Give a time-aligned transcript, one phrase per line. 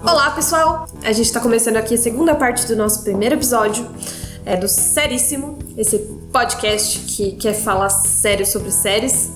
[0.00, 0.86] Olá, pessoal!
[1.02, 3.84] A gente está começando aqui a segunda parte do nosso primeiro episódio
[4.46, 5.98] é, do Seríssimo, esse
[6.32, 9.32] podcast que quer falar sério sobre séries.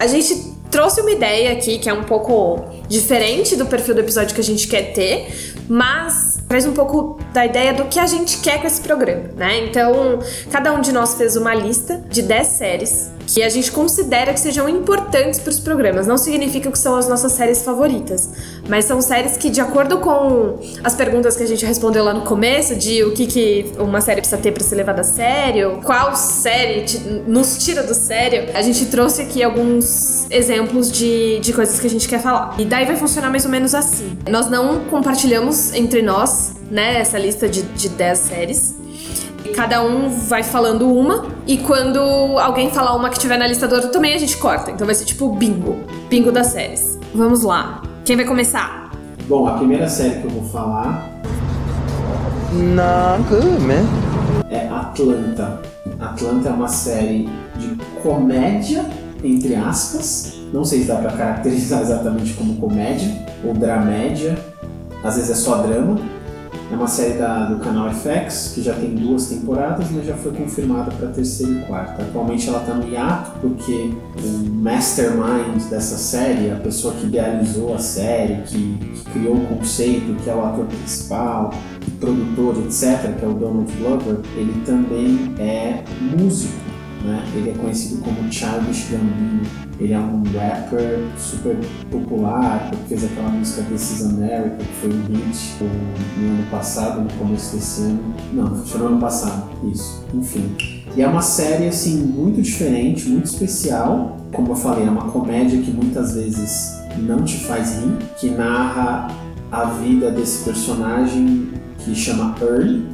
[0.00, 4.34] A gente trouxe uma ideia aqui que é um pouco diferente do perfil do episódio
[4.34, 8.38] que a gente quer ter, mas traz um pouco da ideia do que a gente
[8.38, 9.66] quer com esse programa, né?
[9.66, 14.32] Então, cada um de nós fez uma lista de 10 séries que a gente considera
[14.32, 16.06] que sejam importantes para os programas.
[16.06, 18.30] Não significa que são as nossas séries favoritas,
[18.68, 22.22] mas são séries que, de acordo com as perguntas que a gente respondeu lá no
[22.22, 26.14] começo, de o que, que uma série precisa ter para ser levada a sério, qual
[26.14, 31.80] série te, nos tira do sério, a gente trouxe aqui alguns exemplos de, de coisas
[31.80, 32.54] que a gente quer falar.
[32.58, 34.16] E daí vai funcionar mais ou menos assim.
[34.30, 38.76] Nós não compartilhamos entre nós, né, essa lista de, de 10 séries.
[39.54, 41.98] Cada um vai falando uma, e quando
[42.38, 44.70] alguém falar uma que tiver na lista do outro, também a gente corta.
[44.70, 45.76] Então vai ser tipo bingo.
[46.10, 46.98] Bingo das séries.
[47.14, 47.82] Vamos lá.
[48.04, 48.90] Quem vai começar?
[49.28, 51.08] Bom, a primeira série que eu vou falar.
[52.52, 53.86] Not good, man.
[54.50, 55.60] É Atlanta.
[56.00, 58.84] Atlanta é uma série de comédia,
[59.22, 60.34] entre aspas.
[60.52, 63.10] Não sei se dá pra caracterizar exatamente como comédia
[63.44, 64.36] ou dramédia.
[65.04, 65.98] Às vezes é só drama
[66.70, 70.32] é uma série da, do canal FX, que já tem duas temporadas, mas já foi
[70.32, 72.02] confirmada para terceira e quarta.
[72.02, 77.78] Atualmente ela está no hiato, porque o mastermind dessa série, a pessoa que idealizou a
[77.78, 81.50] série, que, que criou o conceito, que é o ator principal,
[82.00, 85.84] produtor, etc., que é o Donald Glover, ele também é
[86.18, 86.65] músico.
[87.06, 87.24] Né?
[87.36, 89.42] Ele é conhecido como Childish Gambino.
[89.78, 91.56] Ele é um rapper super
[91.88, 95.54] popular, porque fez aquela música This is America, que foi um hit
[96.18, 98.14] no ano passado, no começo desse ano.
[98.32, 100.04] Não, foi no ano passado, isso.
[100.12, 100.56] Enfim.
[100.96, 104.16] E é uma série, assim, muito diferente, muito especial.
[104.32, 109.08] Como eu falei, é uma comédia que muitas vezes não te faz rir, que narra
[109.52, 112.84] a vida desse personagem que chama Early,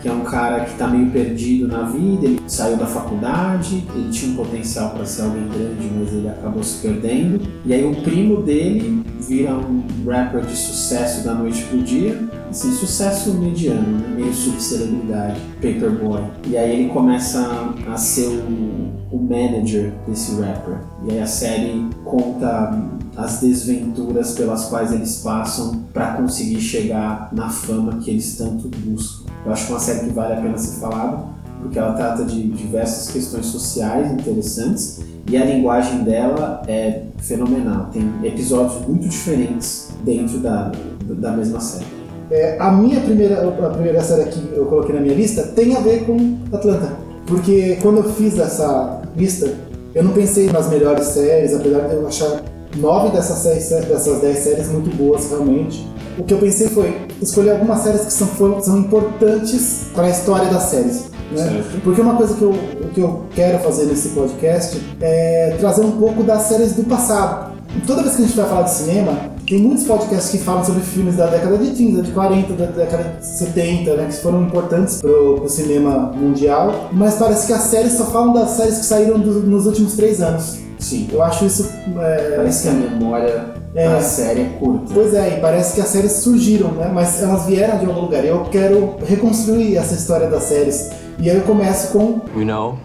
[0.00, 4.10] que é um cara que está meio perdido na vida, ele saiu da faculdade, ele
[4.10, 7.40] tinha um potencial para ser alguém grande, mas ele acabou se perdendo.
[7.64, 12.70] E aí o primo dele vira um rapper de sucesso da noite pro dia, assim,
[12.72, 14.14] sucesso mediano, né?
[14.16, 16.22] meio subcelebridade, paperboy.
[16.46, 20.78] E aí ele começa a ser o, o manager desse rapper.
[21.06, 22.72] E aí a série conta
[23.16, 29.27] as desventuras pelas quais eles passam para conseguir chegar na fama que eles tanto buscam.
[29.44, 31.24] Eu acho que é uma série que vale a pena ser falada,
[31.62, 35.00] porque ela trata de diversas questões sociais interessantes
[35.30, 37.90] e a linguagem dela é fenomenal.
[37.92, 40.72] Tem episódios muito diferentes dentro da,
[41.04, 41.86] da mesma série.
[42.30, 45.80] É, a minha primeira, a primeira série que eu coloquei na minha lista tem a
[45.80, 46.92] ver com Atlanta.
[47.26, 49.50] Porque quando eu fiz essa lista,
[49.94, 52.42] eu não pensei nas melhores séries, apesar de eu achar
[52.76, 55.86] nove dessas, seis, dessas dez séries muito boas realmente.
[56.18, 60.10] O que eu pensei foi escolher algumas séries que são, foram, são importantes para a
[60.10, 61.04] história das séries.
[61.30, 61.62] Né?
[61.84, 62.54] Porque uma coisa que eu,
[62.92, 67.56] que eu quero fazer nesse podcast é trazer um pouco das séries do passado.
[67.86, 70.80] Toda vez que a gente vai falar de cinema, tem muitos podcasts que falam sobre
[70.82, 75.00] filmes da década de 30, de 40, da década de 70, né, que foram importantes
[75.00, 79.20] pro, pro cinema mundial, mas parece que as séries só falam das séries que saíram
[79.20, 80.58] do, nos últimos três anos.
[80.78, 81.08] Sim.
[81.12, 81.68] Eu acho isso.
[81.98, 83.88] É, Parece que a memória É.
[83.88, 84.92] da série é curta.
[84.92, 86.90] Pois é, e parece que as séries surgiram, né?
[86.92, 88.24] Mas elas vieram de algum lugar.
[88.24, 90.90] Eu quero reconstruir essa história das séries.
[91.18, 92.78] E aí eu começo com You know,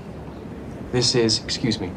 [0.92, 1.90] this is, excuse me,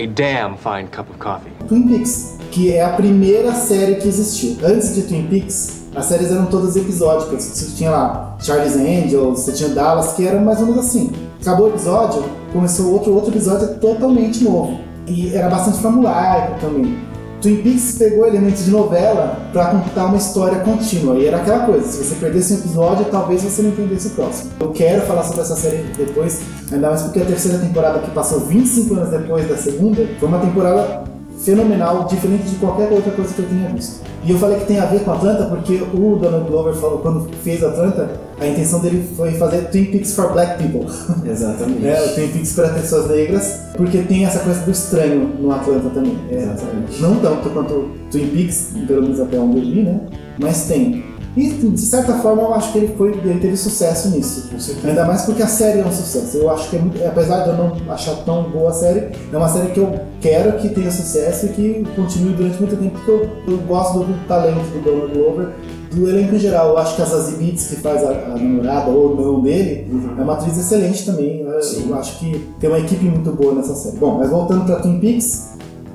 [0.00, 1.52] a damn fine cup of coffee.
[1.68, 4.56] Twin Peaks, que é a primeira série que existiu.
[4.64, 7.42] Antes de Twin Peaks, as séries eram todas episódicas.
[7.44, 11.10] Você tinha lá Charlie's Angels, você tinha Dallas, que eram mais ou menos assim.
[11.40, 14.78] Acabou o episódio, começou outro, outro episódio totalmente novo.
[15.06, 17.07] E era bastante formulaico também.
[17.40, 21.16] Twin Peaks pegou elementos de novela pra contar uma história contínua.
[21.16, 24.50] E era aquela coisa, se você perdesse um episódio, talvez você não entendesse o próximo.
[24.60, 26.40] Eu quero falar sobre essa série depois,
[26.72, 30.40] ainda mais porque a terceira temporada, que passou 25 anos depois da segunda, foi uma
[30.40, 31.07] temporada
[31.44, 34.06] fenomenal, diferente de qualquer outra coisa que eu tenha visto.
[34.24, 37.30] E eu falei que tem a ver com Atlanta porque o Donald Glover falou quando
[37.42, 40.86] fez Atlanta, a intenção dele foi fazer Twin Peaks for Black People.
[41.28, 41.78] Exatamente.
[41.88, 45.88] É, o Twin Peaks para pessoas negras, porque tem essa coisa do estranho no Atlanta
[45.90, 46.18] também.
[46.30, 47.00] É, Exatamente.
[47.00, 50.00] Não tanto quanto Twin Peaks, pelo menos até onde eu vi, né?
[50.38, 51.04] Mas tem.
[51.38, 54.48] E de certa forma eu acho que ele, foi, ele teve sucesso nisso.
[54.84, 56.36] Ainda mais porque a série é um sucesso.
[56.38, 59.36] Eu acho que, é muito- apesar de eu não achar tão boa a série, é
[59.36, 63.10] uma série que eu quero que tenha sucesso e que continue durante muito tempo, porque
[63.10, 65.48] eu, eu gosto do talento do Donald Glover,
[65.92, 66.70] do elenco em geral.
[66.70, 70.14] Eu acho que a Zazie Beetz, que faz a, a namorada ou não dele, Uhum.
[70.18, 71.40] é uma atriz excelente também.
[71.42, 71.88] Eu, Sim.
[71.88, 73.96] eu acho que tem uma equipe muito boa nessa série.
[73.96, 75.50] Bom, mas voltando para Twin Peaks,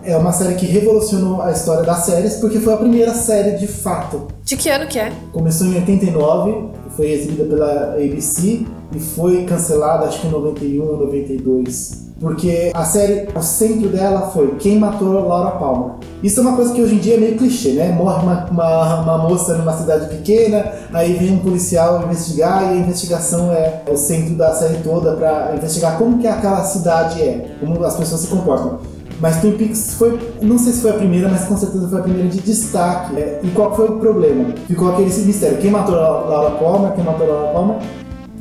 [0.06, 3.68] é uma série que revolucionou a história das séries, porque foi a primeira série de
[3.68, 4.28] fato.
[4.44, 5.12] De que ano que é?
[5.32, 10.98] Começou em 89, foi exibida pela ABC e foi cancelada acho que em 91 ou
[10.98, 12.04] 92.
[12.20, 15.96] Porque a série, o centro dela foi quem matou Laura Palmer.
[16.22, 17.92] Isso é uma coisa que hoje em dia é meio clichê, né?
[17.92, 22.76] Morre uma, uma, uma moça numa cidade pequena, aí vem um policial investigar e a
[22.76, 27.84] investigação é o centro da série toda para investigar como que aquela cidade é, como
[27.84, 28.93] as pessoas se comportam.
[29.24, 32.04] Mas Twin Peaks foi, não sei se foi a primeira, mas com certeza foi a
[32.04, 33.16] primeira de destaque.
[33.16, 34.54] É, e qual foi o problema?
[34.68, 36.92] Ficou aquele mistério: quem matou Laura Palmer?
[36.92, 37.78] Quem matou Laura Palmer?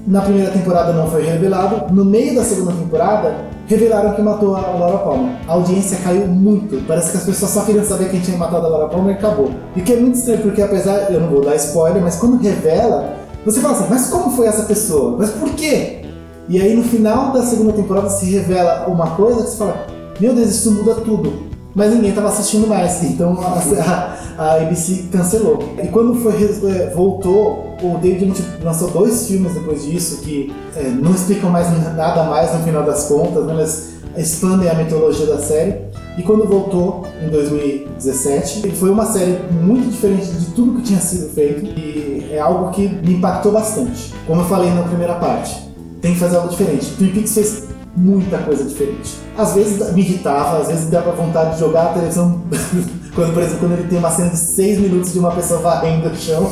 [0.09, 1.95] Na primeira temporada não foi revelado.
[1.95, 3.33] No meio da segunda temporada,
[3.69, 5.37] revelaram que matou a Laura Palmer.
[5.47, 6.85] A audiência caiu muito.
[6.89, 9.53] Parece que as pessoas só queriam saber quem tinha matado a Laura Palmer e acabou.
[9.77, 13.19] E que é muito estranho, porque apesar, eu não vou dar spoiler, mas quando revela,
[13.45, 15.17] você fala assim, mas como foi essa pessoa?
[15.17, 16.07] Mas por quê?
[16.49, 20.33] E aí no final da segunda temporada se revela uma coisa que você fala, meu
[20.37, 21.51] Deus, isso muda tudo.
[21.75, 25.75] Mas ninguém estava assistindo mais, então a, a, ABC cancelou.
[25.83, 26.35] E quando foi,
[26.71, 31.69] é, voltou, o David Lynch lançou dois filmes depois disso que é, não explicam mais
[31.97, 35.81] nada mais no final das contas, né, mas expandem a mitologia da série.
[36.17, 41.31] E quando voltou em 2017, foi uma série muito diferente de tudo que tinha sido
[41.31, 44.15] feito e é algo que me impactou bastante.
[44.27, 45.69] Como eu falei na primeira parte,
[46.01, 46.95] tem que fazer algo diferente.
[46.97, 47.65] Twin Peaks fez
[47.97, 49.22] muita coisa diferente.
[49.37, 52.43] Às vezes me irritava, às vezes dava vontade de jogar a televisão.
[53.15, 56.09] quando, por exemplo, quando ele tem uma cena de 6 minutos de uma pessoa varrendo
[56.09, 56.51] o chão,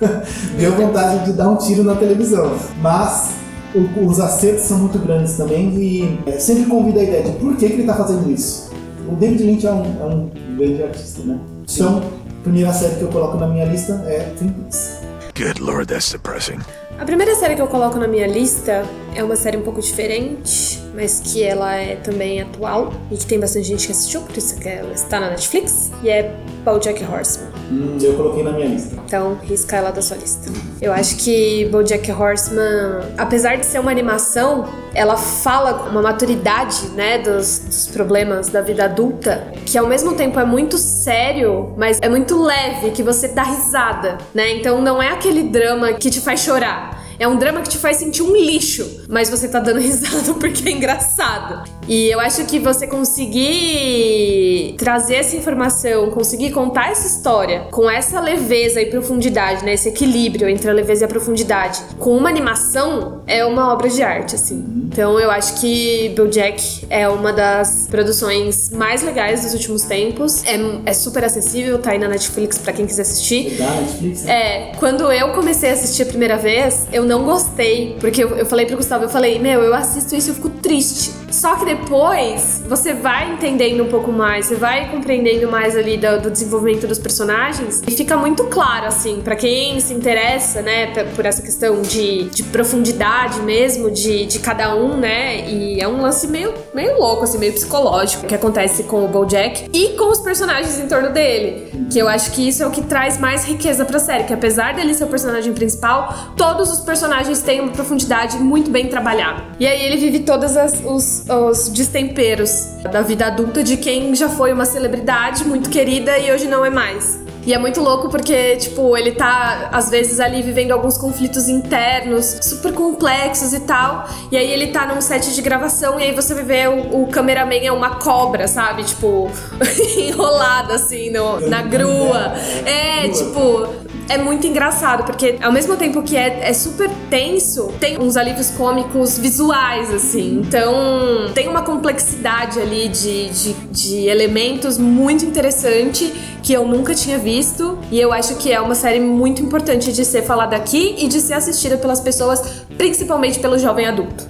[0.58, 2.52] deu vontade de dar um tiro na televisão.
[2.80, 3.30] Mas
[3.74, 7.56] o, os acertos são muito grandes também e é, sempre convida a ideia de por
[7.56, 8.70] que, que ele está fazendo isso.
[9.08, 11.38] O David Lynch é um, é um grande artista, né?
[11.66, 11.82] Sim.
[11.82, 14.98] Então, a primeira série que eu coloco na minha lista é Twin Peaks.
[15.36, 16.58] Good lord, that's depressing.
[16.98, 18.84] A primeira série que eu coloco na minha lista
[19.14, 23.38] é uma série um pouco diferente, mas que ela é também atual e que tem
[23.38, 26.34] bastante gente que assistiu, por isso que ela está na Netflix, e é
[26.64, 27.50] BoJack Horseman.
[27.70, 28.96] Hum, eu coloquei na minha lista.
[29.06, 30.50] Então, risca ela da sua lista.
[30.80, 36.88] Eu acho que BoJack Horseman, apesar de ser uma animação, ela fala com uma maturidade,
[36.90, 41.98] né, dos, dos problemas da vida adulta, que ao mesmo tempo é muito sério, mas
[42.02, 44.56] é muito leve, que você dá risada, né?
[44.56, 46.99] Então não é aquele drama que te faz chorar.
[47.20, 50.66] É um drama que te faz sentir um lixo, mas você tá dando risada porque
[50.66, 51.68] é engraçado.
[51.86, 58.18] E eu acho que você conseguir trazer essa informação, conseguir contar essa história com essa
[58.20, 59.74] leveza e profundidade, né?
[59.74, 64.02] Esse equilíbrio entre a leveza e a profundidade, com uma animação, é uma obra de
[64.02, 64.64] arte, assim.
[64.90, 70.42] Então eu acho que BoJack é uma das produções mais legais dos últimos tempos.
[70.46, 73.60] É, é super acessível, tá aí na Netflix para quem quiser assistir.
[73.60, 74.32] Netflix, né?
[74.32, 77.96] É, quando eu comecei a assistir a primeira vez, eu não gostei.
[77.98, 80.48] Porque eu, eu falei pro Gustavo, eu falei, meu, eu assisto isso e eu fico
[80.48, 81.10] triste.
[81.30, 86.20] Só que depois você vai entendendo um pouco mais, você vai compreendendo mais ali do,
[86.20, 91.24] do desenvolvimento dos personagens e fica muito claro, assim, para quem se interessa, né, por
[91.24, 95.48] essa questão de, de profundidade mesmo, de, de cada um, né?
[95.48, 99.70] E é um lance meio, meio louco, assim, meio psicológico que acontece com o Bojack
[99.72, 101.70] e com os personagens em torno dele.
[101.90, 104.74] Que eu acho que isso é o que traz mais riqueza pra série, que apesar
[104.74, 109.42] dele ser o personagem principal, todos os personagens têm uma profundidade muito bem trabalhada.
[109.58, 110.52] E aí ele vive todos
[110.84, 116.32] os, os destemperos da vida adulta de quem já foi uma celebridade muito querida e
[116.32, 117.20] hoje não é mais.
[117.46, 122.38] E é muito louco porque, tipo, ele tá, às vezes, ali vivendo alguns conflitos internos
[122.42, 124.08] super complexos e tal.
[124.30, 127.64] E aí ele tá num set de gravação e aí você vê o, o cameraman
[127.64, 128.84] é uma cobra, sabe?
[128.84, 129.30] Tipo,
[129.96, 132.34] enrolada assim no, na grua.
[132.66, 137.96] É, tipo, é muito engraçado, porque ao mesmo tempo que é, é super tenso, tem
[137.96, 140.42] uns alívios cômicos visuais, assim.
[140.44, 146.12] Então, tem uma complexidade ali de, de, de elementos muito interessante
[146.42, 147.78] que eu nunca tinha visto.
[147.90, 151.20] E eu acho que é uma série muito importante de ser falada aqui e de
[151.20, 152.42] ser assistida pelas pessoas,
[152.76, 154.28] principalmente pelo jovem adulto.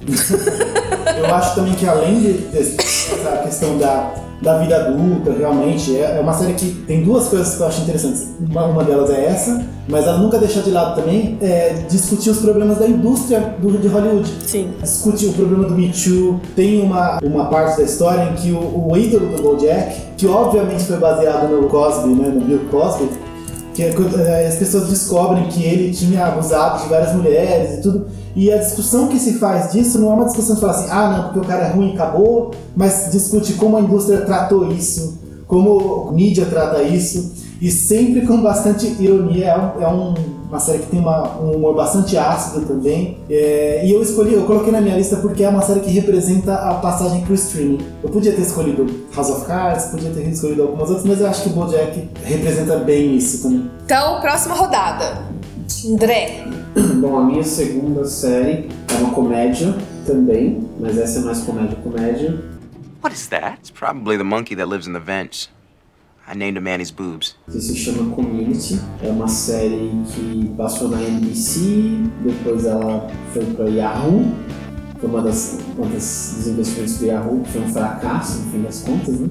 [1.16, 5.96] eu acho também que além de, dessa questão da da vida adulta, realmente.
[5.96, 8.28] É, é uma série que tem duas coisas que eu acho interessantes.
[8.40, 12.38] Uma, uma delas é essa, mas ela nunca deixa de lado também é, discutir os
[12.38, 14.30] problemas da indústria do, de Hollywood.
[14.46, 14.70] Sim.
[14.80, 16.40] Discute o problema do Me Too.
[16.54, 20.84] Tem uma, uma parte da história em que o, o ídolo do Bojack, que obviamente
[20.84, 23.08] foi baseado no Cosby, né, no Bill Cosby,
[23.74, 28.06] que é, as pessoas descobrem que ele tinha abusado de várias mulheres e tudo.
[28.34, 31.10] E a discussão que se faz disso não é uma discussão de falar assim, ah,
[31.10, 35.18] não, porque o cara é ruim e acabou, mas discute como a indústria tratou isso,
[35.48, 39.46] como a mídia trata isso, e sempre com bastante ironia.
[39.46, 40.14] É um, é um
[40.50, 43.18] uma série que tem uma, um humor bastante ácido também.
[43.30, 46.54] É, e eu escolhi, eu coloquei na minha lista porque é uma série que representa
[46.54, 47.78] a passagem pro streaming.
[48.02, 51.44] Eu podia ter escolhido House of Cards, podia ter escolhido algumas outras, mas eu acho
[51.44, 53.70] que o BoJack representa bem isso também.
[53.84, 55.22] Então, próxima rodada.
[55.88, 56.44] André.
[57.00, 59.72] Bom, a minha segunda série é uma comédia
[60.04, 62.42] também, mas essa é mais comédia-comédia.
[63.02, 63.58] What is that?
[63.60, 65.48] It's probably the monkey that lives in the vents.
[66.32, 67.34] I named him Annie's boobs.
[67.50, 68.80] que se chama Community.
[69.02, 74.32] É uma série que passou na NBC, depois ela foi para Yahoo.
[75.00, 76.36] Foi uma das, uma das
[77.00, 79.28] do Yahoo, que foi um fracasso, no fim das contas, né?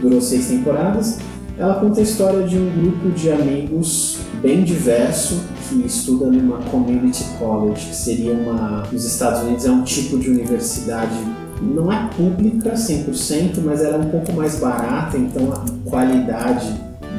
[0.00, 1.18] Durou seis temporadas.
[1.58, 7.24] Ela conta a história de um grupo de amigos bem diverso que estuda numa community
[7.40, 8.86] college, que seria uma.
[8.92, 11.14] Nos Estados Unidos é um tipo de universidade
[11.60, 16.74] não é pública 100%, mas ela é um pouco mais barata, então a qualidade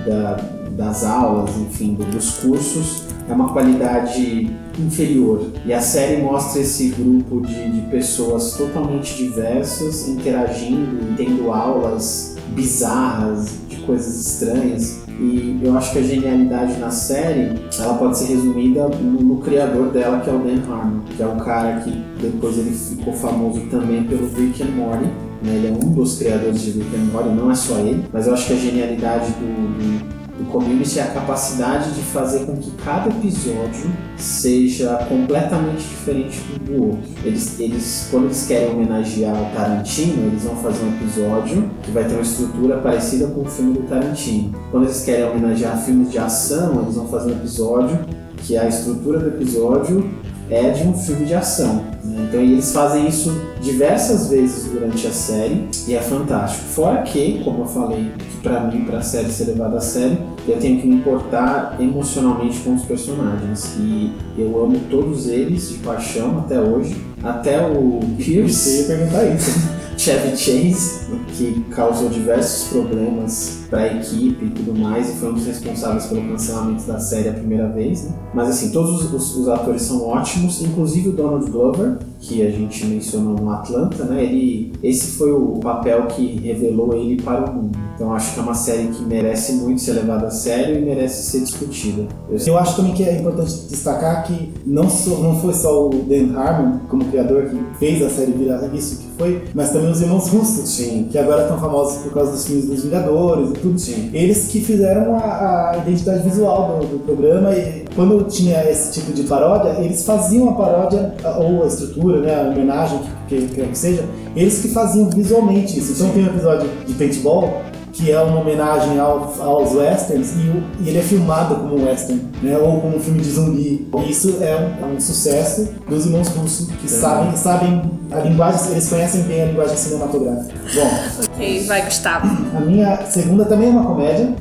[0.06, 0.38] da-
[0.72, 5.52] das aulas, enfim, do- dos cursos é uma qualidade inferior.
[5.66, 13.50] E a série mostra esse grupo de, de pessoas totalmente diversas interagindo tendo aulas bizarras
[13.68, 15.00] de coisas estranhas.
[15.20, 19.90] E eu acho que a genialidade na série ela pode ser resumida no, no criador
[19.90, 23.62] dela, que é o Dan Harmon, que é um cara que depois ele ficou famoso
[23.72, 25.06] também pelo Rick and Morty.
[25.42, 25.56] né?
[25.56, 28.34] Ele é um dos criadores de Rick and Morty, não é só ele, mas eu
[28.34, 32.72] acho que a genialidade do, do, do Community é a capacidade de fazer com que
[32.84, 37.10] cada episódio seja completamente diferente do outro.
[37.24, 42.04] Eles, eles, quando eles querem homenagear o Tarantino, eles vão fazer um episódio que vai
[42.04, 44.54] ter uma estrutura parecida com o filme do Tarantino.
[44.72, 48.00] Quando eles querem homenagear filmes de ação, eles vão fazer um episódio
[48.38, 50.10] que a estrutura do episódio
[50.50, 51.84] é de um filme de ação.
[52.04, 52.28] né?
[52.28, 56.64] Então eles fazem isso diversas vezes durante a série e é fantástico.
[56.66, 60.58] Fora que, como eu falei, que pra mim, pra série ser levada a sério, eu
[60.58, 63.76] tenho que me importar emocionalmente com os personagens.
[63.80, 66.96] E eu amo todos eles de paixão até hoje.
[67.24, 69.52] Até o Pierce, ia perguntar isso.
[69.98, 75.34] Chevy Chase, que causou diversos problemas para a equipe e tudo mais, e foi um
[75.34, 78.04] dos responsáveis pelo cancelamento da série a primeira vez.
[78.06, 78.12] Né?
[78.34, 82.50] Mas assim, todos os, os- os atores são ótimos, inclusive o Donald Glover, que a
[82.50, 84.24] gente mencionou no Atlanta, né?
[84.24, 87.78] Ele, esse foi o papel que revelou ele para o mundo.
[87.96, 91.30] Então acho que é uma série que merece muito ser levada a sério e merece
[91.30, 92.08] ser discutida.
[92.30, 95.90] Eu Eu acho também que é importante destacar que não, só- não foi só o
[95.90, 100.28] Dan Harmon, como criador, que fez a série virar isso foi, mas também os irmãos
[100.30, 101.08] Russo, Sim.
[101.12, 103.80] que agora estão famosos por causa dos filmes dos Vingadores e tudo.
[103.80, 104.10] Sim.
[104.14, 109.12] Eles que fizeram a, a identidade visual do, do programa e quando tinha esse tipo
[109.12, 113.68] de paródia, eles faziam a paródia, ou a estrutura, né, a homenagem, que, que, quer
[113.68, 114.06] que seja,
[114.36, 115.94] eles que faziam visualmente isso.
[115.94, 117.62] Então tem um episódio de paintball
[117.98, 121.86] que é uma homenagem ao- aos westerns e, o- e ele é filmado como um
[121.88, 123.88] western, né, ou como um filme de zumbi.
[124.06, 128.72] E Isso é um, é um sucesso dos irmãos russos que sabem, sabem a linguagem,
[128.72, 130.54] eles conhecem bem a linguagem cinematográfica.
[130.76, 130.90] Bom,
[131.34, 132.28] Ok, vai, Gustavo.
[132.56, 134.34] a minha segunda também é uma comédia.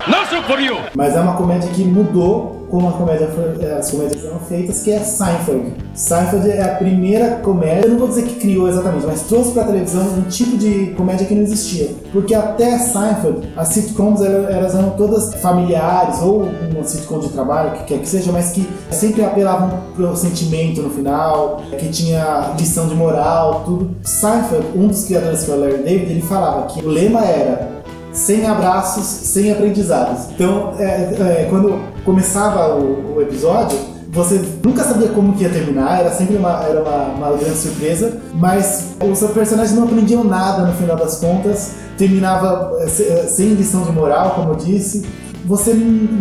[0.94, 4.82] Mas é uma comédia que mudou como a comédia foi- eh, as comédias foram feitas,
[4.82, 5.72] que é Seinfeld.
[5.94, 9.64] Seinfeld é a primeira comédia, eu não vou dizer que criou exatamente, mas trouxe pra
[9.64, 11.90] televisão um tipo de comédia que não existia.
[12.12, 17.98] Porque até Seinfeld, as sitcoms eram todas familiares, ou uma sitcom de trabalho, que quer
[17.98, 23.62] que seja, mas que sempre apelavam pro sentimento no final, que tinha lição de moral,
[23.64, 23.90] tudo.
[24.02, 27.75] Seinfeld, um dos criadores que é o Larry David, ele falava que o lema era
[28.16, 30.30] sem abraços, sem aprendizados.
[30.34, 36.00] Então, é, é, quando começava o, o episódio, você nunca sabia como que ia terminar,
[36.00, 40.72] era sempre uma, era uma, uma grande surpresa, mas os personagens não aprendiam nada no
[40.72, 42.88] final das contas, terminava é, é,
[43.26, 45.04] sem lição de moral, como eu disse.
[45.44, 45.72] Você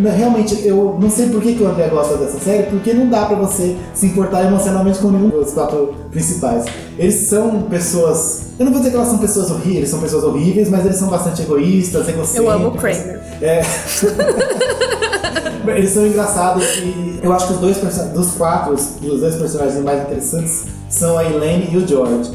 [0.04, 3.26] realmente, eu não sei por que, que o André gosta dessa série, porque não dá
[3.26, 6.64] pra você se importar emocionalmente com nenhum dos quatro principais.
[6.98, 8.46] Eles são pessoas.
[8.58, 10.96] Eu não vou dizer que elas são pessoas horríveis, eles são pessoas horríveis, mas eles
[10.96, 12.36] são bastante egoístas, egocêntricos.
[12.36, 13.20] Eu amo o Kramer.
[13.42, 13.62] É.
[15.74, 17.76] Eles são engraçados e eu acho que os dois
[18.14, 22.30] dos quatro, os dois personagens mais interessantes são a Elaine e o George.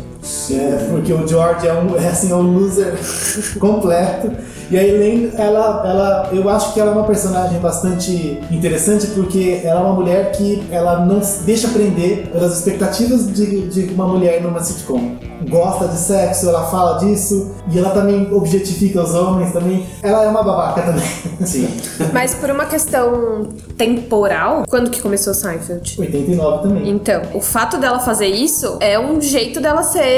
[0.52, 2.94] É, porque o George é um, é, assim, é um loser
[3.60, 4.32] completo.
[4.70, 9.60] E a Elaine, ela, ela, eu acho que ela é uma personagem bastante interessante porque
[9.64, 14.08] ela é uma mulher que ela não se deixa prender pelas expectativas de, de uma
[14.08, 15.18] mulher numa sitcom.
[15.50, 19.86] Gosta de sexo, ela fala disso e ela também objetifica os homens também.
[20.02, 21.04] Ela é uma babaca também.
[21.46, 21.68] Sim.
[22.14, 26.00] Mas por uma questão temporal, quando que começou Seinfeld?
[26.00, 26.90] 89 também.
[26.90, 30.11] Então, o fato dela fazer isso é um jeito dela ser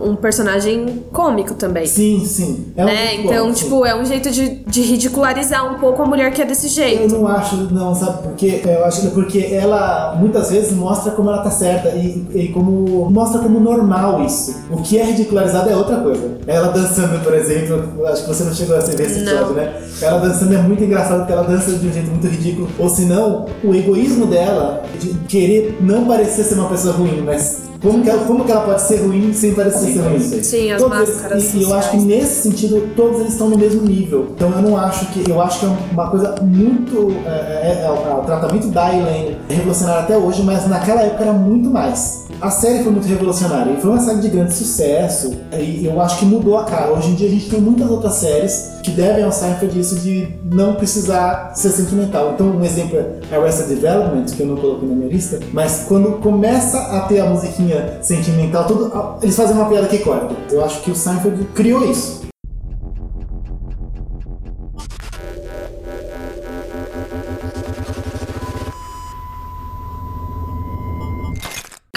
[0.00, 1.86] um personagem cômico também.
[1.86, 2.66] Sim, sim.
[2.76, 3.14] É um né?
[3.16, 6.66] Então, tipo, é um jeito de, de ridicularizar um pouco a mulher que é desse
[6.66, 7.16] Eu jeito.
[7.16, 8.22] não acho, não, sabe?
[8.22, 12.48] Porque eu acho que porque ela muitas vezes mostra como ela tá certa e, e
[12.48, 14.56] como mostra como normal isso.
[14.70, 16.38] O que é ridicularizado é outra coisa.
[16.46, 19.82] Ela dançando, por exemplo, acho que você não chegou a ver esse episódio, né?
[20.00, 22.68] Ela dançando é muito engraçado porque ela dança de um jeito muito ridículo.
[22.78, 27.67] Ou se não, o egoísmo dela de querer não parecer ser uma pessoa ruim, mas
[27.80, 30.18] como que ela, como que ela pode ser ruim sem parecer ser ruim?
[30.20, 33.48] Sim, as Todos eles- máscaras e, e eu acho que nesse sentido todos eles estão
[33.48, 34.26] no mesmo nível.
[34.34, 37.90] Então eu não acho que eu acho que é uma coisa muito é, é- é-
[37.90, 42.26] o, o tratamento da Elaine é revolucionário até hoje, mas naquela época era muito mais.
[42.40, 46.24] A série foi muito revolucionária foi uma série de grande sucesso e eu acho que
[46.24, 46.92] mudou a cara.
[46.92, 50.28] Hoje em dia a gente tem muitas outras séries que devem ao Seinfeld isso de
[50.44, 52.32] não precisar ser sentimental.
[52.34, 56.20] Então um exemplo é Arrested Development, que eu não coloquei na minha lista, mas quando
[56.20, 60.34] começa a ter a musiquinha sentimental, tudo, eles fazem uma piada que corta.
[60.50, 62.27] Eu acho que o Seinfeld criou isso.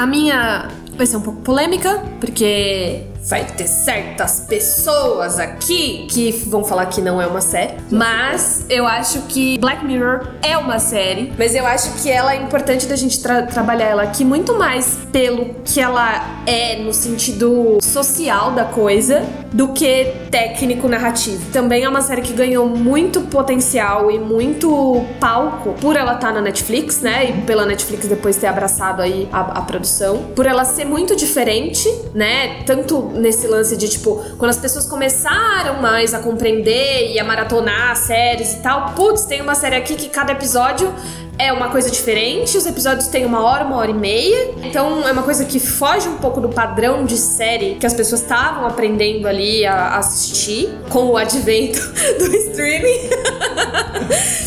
[0.01, 0.67] A minha
[0.97, 7.01] vai ser um pouco polêmica, porque vai ter certas pessoas aqui que vão falar que
[7.01, 7.73] não é uma série.
[7.89, 11.31] Mas eu acho que Black Mirror é uma série.
[11.37, 14.97] Mas eu acho que ela é importante da gente tra- trabalhar ela aqui muito mais
[15.11, 21.51] pelo que ela é no sentido social da coisa do que técnico narrativo.
[21.51, 26.41] Também é uma série que ganhou muito potencial e muito palco por ela estar na
[26.41, 27.29] Netflix, né?
[27.29, 30.23] E pela Netflix depois ter abraçado aí a, a produção.
[30.35, 32.63] Por ela ser muito diferente, né?
[32.65, 37.95] Tanto nesse lance de, tipo, quando as pessoas começaram mais a compreender e a maratonar
[37.95, 40.93] séries e tal, putz, tem uma série aqui que cada episódio
[41.37, 44.51] é uma coisa diferente, os episódios têm uma hora, uma hora e meia.
[44.63, 48.21] Então é uma coisa que foge um pouco do padrão de série que as pessoas
[48.21, 51.79] estavam aprendendo ali a assistir com o advento
[52.19, 53.09] do streaming.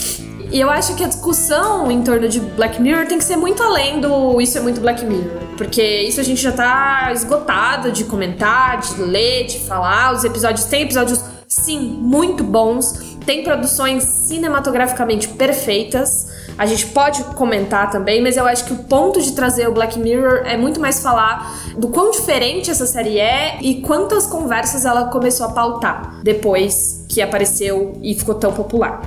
[0.54, 3.60] E eu acho que a discussão em torno de Black Mirror tem que ser muito
[3.60, 5.40] além do isso é muito Black Mirror.
[5.56, 10.12] Porque isso a gente já tá esgotado de comentar, de ler, de falar.
[10.14, 13.16] Os episódios têm episódios, sim, muito bons.
[13.26, 16.28] Tem produções cinematograficamente perfeitas.
[16.56, 19.98] A gente pode comentar também, mas eu acho que o ponto de trazer o Black
[19.98, 25.06] Mirror é muito mais falar do quão diferente essa série é e quantas conversas ela
[25.06, 29.02] começou a pautar depois que apareceu e ficou tão popular.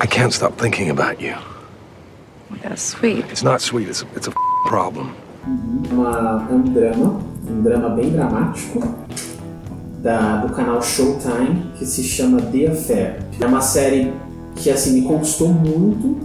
[0.00, 1.34] I can't stop thinking about you.
[2.62, 3.24] That's sweet.
[3.30, 4.32] It's not sweet, it's a, it's a
[4.66, 5.14] problem.
[5.46, 8.80] Uma, é um drama, um drama bem dramático,
[10.02, 13.18] da, do canal Showtime, que se chama The Affair.
[13.40, 14.12] É uma série
[14.56, 16.18] que assim me conquistou muito,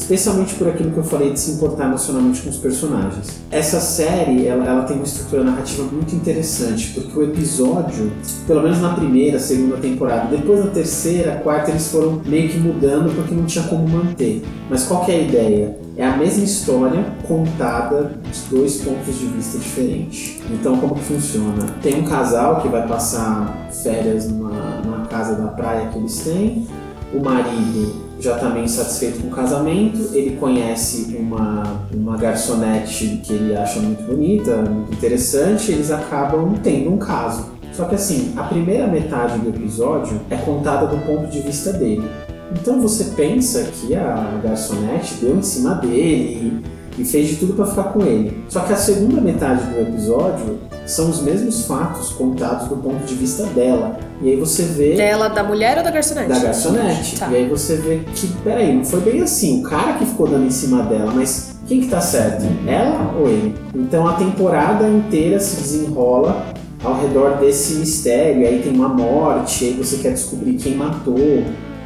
[0.00, 3.40] especialmente por aquilo que eu falei de se importar emocionalmente com os personagens.
[3.50, 8.10] Essa série, ela, ela tem uma estrutura narrativa muito interessante, porque o episódio,
[8.46, 13.14] pelo menos na primeira, segunda temporada, depois na terceira, quarta, eles foram meio que mudando
[13.14, 14.42] porque não tinha como manter.
[14.70, 15.78] Mas qual que é a ideia?
[15.96, 20.40] É a mesma história contada de dois pontos de vista diferentes.
[20.50, 21.66] Então, como que funciona?
[21.82, 26.66] Tem um casal que vai passar férias numa, numa casa da praia que eles têm.
[27.12, 30.10] O marido já está meio insatisfeito com o casamento.
[30.14, 35.72] Ele conhece uma, uma garçonete que ele acha muito bonita, muito interessante.
[35.72, 37.50] Eles acabam tendo um caso.
[37.72, 42.08] Só que assim, a primeira metade do episódio é contada do ponto de vista dele.
[42.52, 46.62] Então você pensa que a garçonete deu em cima dele
[46.98, 48.44] e, fez de tudo para ficar com ele.
[48.48, 53.14] Só que a segunda metade do episódio são os mesmos fatos contados do ponto de
[53.14, 53.98] vista dela.
[54.22, 56.28] E aí você vê Dela, da mulher ou da garçonete?
[56.28, 57.18] da garçonete.
[57.18, 57.28] Tá.
[57.30, 59.60] E aí você vê que, peraí, não foi bem assim.
[59.60, 62.44] O cara que ficou dando em cima dela, mas quem que tá certo?
[62.66, 63.54] Ela ou ele?
[63.74, 66.44] Então a temporada inteira se desenrola
[66.82, 68.42] ao redor desse mistério.
[68.42, 71.16] E aí tem uma morte, aí você quer descobrir quem matou.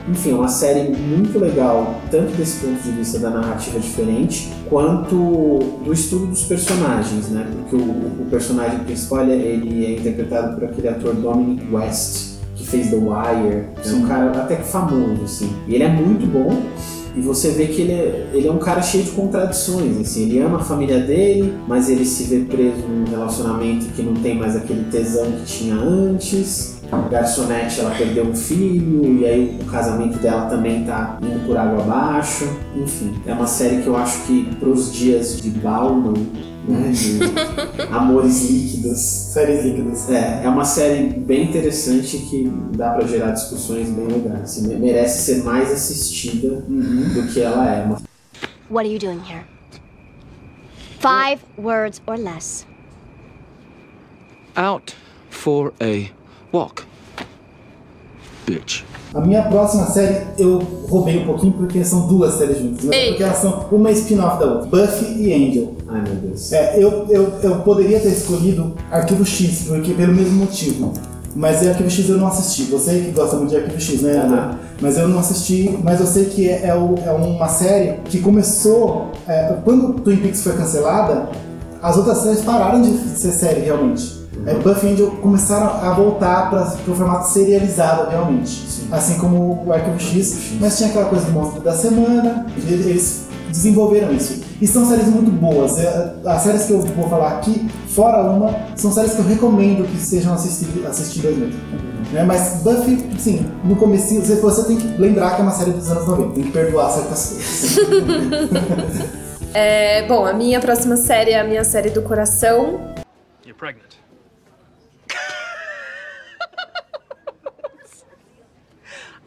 [0.06, 5.14] Enfim, é uma série muito legal, tanto desse ponto de vista da narrativa diferente, quanto
[5.82, 7.46] do estudo dos personagens, né?
[7.50, 12.66] Porque o, o personagem principal ele, ele é interpretado por aquele ator Dominic West, que
[12.66, 15.50] fez The Wire, é um cara até que famoso, assim.
[15.66, 16.62] E ele é muito bom,
[17.16, 20.40] e você vê que ele é, ele é um cara cheio de contradições, assim, ele
[20.40, 24.56] ama a família dele, mas ele se vê preso num relacionamento que não tem mais
[24.56, 26.74] aquele tesão que tinha antes.
[26.94, 31.56] A garçonete, ela perdeu um filho, e aí o casamento dela também tá indo por
[31.56, 32.44] água abaixo.
[32.76, 36.14] Enfim, é uma série que eu acho que pros dias de Bauman,
[36.68, 37.18] né, de
[37.92, 40.08] amores líquidos, Séries líquidas.
[40.10, 44.42] é, é uma série bem interessante que dá pra gerar discussões bem legais.
[44.42, 47.84] assim, me- merece ser mais assistida do que ela é.
[47.84, 48.00] Uma-
[48.70, 49.44] What are you doing here?
[51.00, 52.64] Five words or less.
[54.56, 54.94] Out
[55.28, 56.10] for a
[56.54, 56.82] walk.
[58.46, 58.82] Bitch.
[59.14, 62.98] A minha próxima série eu roubei um pouquinho porque são duas séries juntas, mas é
[62.98, 63.08] Eita.
[63.10, 64.66] porque elas são uma spin-off da outra.
[64.66, 65.72] Buffy e Angel.
[65.88, 66.52] Ai meu Deus.
[66.52, 70.92] É, eu, eu, eu poderia ter escolhido Arquivo X, porque pelo mesmo motivo.
[71.36, 72.64] Mas é Arquivo X eu não assisti.
[72.64, 74.36] Você que gosta muito de Arquivo X, né, André?
[74.38, 74.58] Aham.
[74.80, 78.18] Mas eu não assisti, mas eu sei que é, é o- é uma série que
[78.20, 79.10] começou.
[79.28, 81.28] é, quando Twin Peaks foi cancelada,
[81.80, 84.23] as outras séries pararam de ser série realmente.
[84.46, 88.64] É, Buffy e Angel começaram a voltar para o formato serializado realmente.
[88.92, 94.12] Assim como o Arquivo X, mas tinha aquela coisa do monstro da semana, eles desenvolveram
[94.12, 94.42] isso.
[94.60, 95.78] E são séries muito boas.
[95.78, 99.84] É, As séries que eu vou falar aqui, fora uma, são séries que eu recomendo
[99.90, 101.60] que sejam assisti- assistidas mesmo.
[102.12, 102.22] Né?
[102.24, 105.90] Mas Buffy, sim, no comecinho, você, você tem que lembrar que é uma série dos
[105.90, 109.14] anos 90, tem que perdoar certas coisas.
[109.56, 112.80] É, bom, a minha próxima série é a minha série do coração.
[113.46, 113.94] You're pregnant.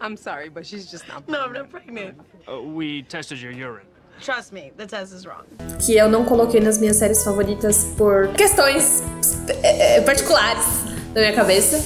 [0.02, 1.28] I'm sorry, but she's just not.
[1.28, 2.20] No, I'm not pregnant.
[2.48, 3.88] Uh, we tested your urine.
[4.22, 5.46] Trust me, the test is wrong.
[5.86, 9.04] que eu não coloquei nas minhas séries favoritas por questões
[9.64, 10.66] é, é, particulares
[11.14, 11.80] da minha cabeça,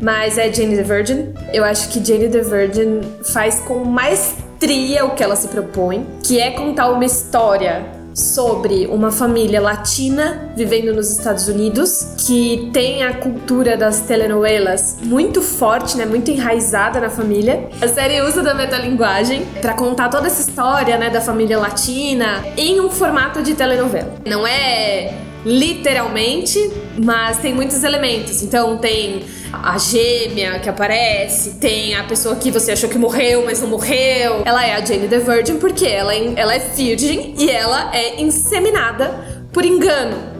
[0.00, 1.32] mas é Jane the Virgin.
[1.52, 3.00] Eu acho que Jane the Virgin
[3.32, 7.84] faz com maestria o que ela se propõe, que é contar uma história
[8.16, 15.42] sobre uma família latina vivendo nos Estados Unidos que tem a cultura das telenovelas muito
[15.42, 17.68] forte, né, muito enraizada na família.
[17.80, 22.80] A série usa da metalinguagem para contar toda essa história, né, da família latina em
[22.80, 24.14] um formato de telenovela.
[24.24, 26.58] Não é literalmente,
[27.02, 28.42] mas tem muitos elementos.
[28.42, 33.60] Então tem a gêmea que aparece, tem a pessoa que você achou que morreu, mas
[33.60, 34.42] não morreu.
[34.44, 38.20] Ela é a Jane the Virgin porque ela, é- ela é virgem e ela é
[38.20, 40.34] inseminada por engano.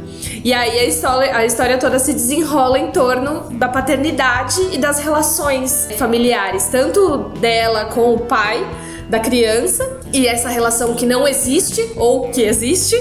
[0.45, 4.99] E aí a história, a história toda se desenrola em torno da paternidade e das
[4.99, 8.65] relações familiares, tanto dela com o pai
[9.09, 12.97] da criança e essa relação que não existe ou que existe.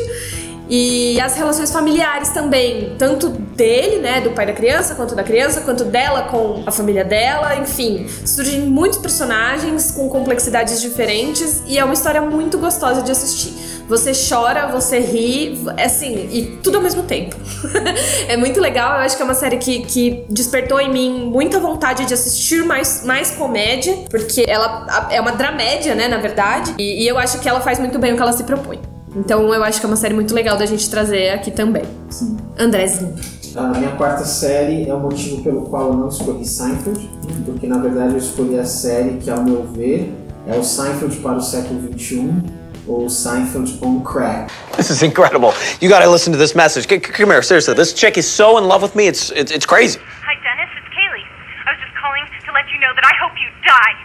[0.70, 5.62] E as relações familiares também, tanto dele, né, do pai da criança, quanto da criança,
[5.62, 8.08] quanto dela com a família dela, enfim.
[8.26, 13.54] Surgem muitos personagens com complexidades diferentes e é uma história muito gostosa de assistir.
[13.88, 17.36] Você chora, você ri, assim, e tudo ao mesmo tempo.
[18.28, 21.60] é muito legal, eu acho que é uma série que, que despertou em mim muita
[21.60, 27.04] vontade de assistir mais, mais comédia, porque ela é uma dramédia, né, na verdade, e,
[27.04, 28.95] e eu acho que ela faz muito bem o que ela se propõe.
[29.16, 31.84] Então eu acho que é uma série muito legal da gente trazer aqui também.
[32.10, 32.38] Sim.
[32.58, 33.16] Andrezinho.
[33.56, 37.10] A minha quarta série é o motivo pelo qual eu não escolhi Seinfeld,
[37.46, 40.14] porque na verdade eu escolhi a série que, ao meu ver,
[40.46, 42.34] é o Seinfeld para o século XXI,
[42.86, 44.52] ou Seinfeld on crack.
[44.76, 45.54] This is incredible.
[45.82, 46.86] You gotta listen to this message.
[46.90, 47.74] C- c- come here, seriously.
[47.76, 49.08] This chick is so in love with me.
[49.08, 50.00] It's it's, it's crazy.
[50.28, 50.70] Hi, Dennis.
[50.76, 51.24] It's Kaylee.
[51.66, 53.96] I was just calling to let you know that I hope you die.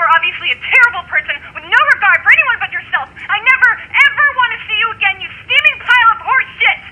[0.00, 3.12] You are obviously a terrible person with no regard for anyone but yourself.
[3.28, 6.89] I never, ever want to see you again, you steaming pile of horse shit!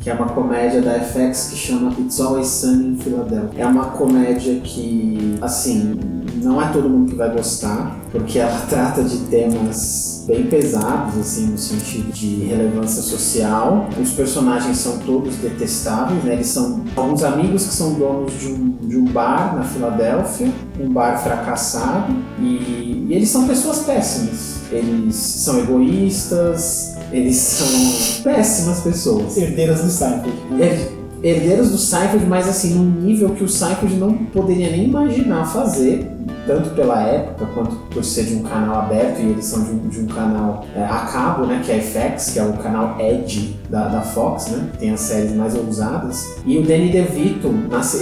[0.00, 3.62] Que é uma comédia da FX que chama It's Always Sunny in Philadelphia.
[3.62, 5.98] É uma comédia que, assim,
[6.42, 11.46] não é todo mundo que vai gostar, porque ela trata de temas bem pesados, assim,
[11.46, 13.88] no sentido de relevância social.
[14.00, 16.34] Os personagens são todos detestáveis, né?
[16.34, 20.92] Eles são alguns amigos que são donos de um, de um bar na Filadélfia, um
[20.92, 24.53] bar fracassado, e, e eles são pessoas péssimas.
[24.74, 29.36] Eles são egoístas, eles são péssimas pessoas.
[29.36, 30.36] Herdeiras do Seinfeld.
[30.60, 35.46] Her- Herdeiros do Seinfeld, mas assim, num nível que o Seinfeld não poderia nem imaginar
[35.46, 36.06] fazer,
[36.46, 39.88] tanto pela época quanto por ser de um canal aberto, e eles são de um,
[39.88, 43.58] de um canal é, a cabo, né, que é FX, que é o canal Edge
[43.70, 46.36] da, da Fox, né, que tem as séries mais ousadas.
[46.44, 47.48] E o Danny DeVito,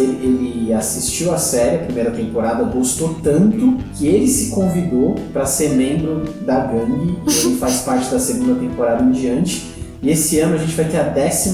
[0.01, 5.47] ele, ele assistiu a série, a primeira temporada, gostou tanto que ele se convidou para
[5.47, 9.72] ser membro da gangue, ele faz parte da segunda temporada em diante.
[10.03, 11.53] E esse ano a gente vai ter a 14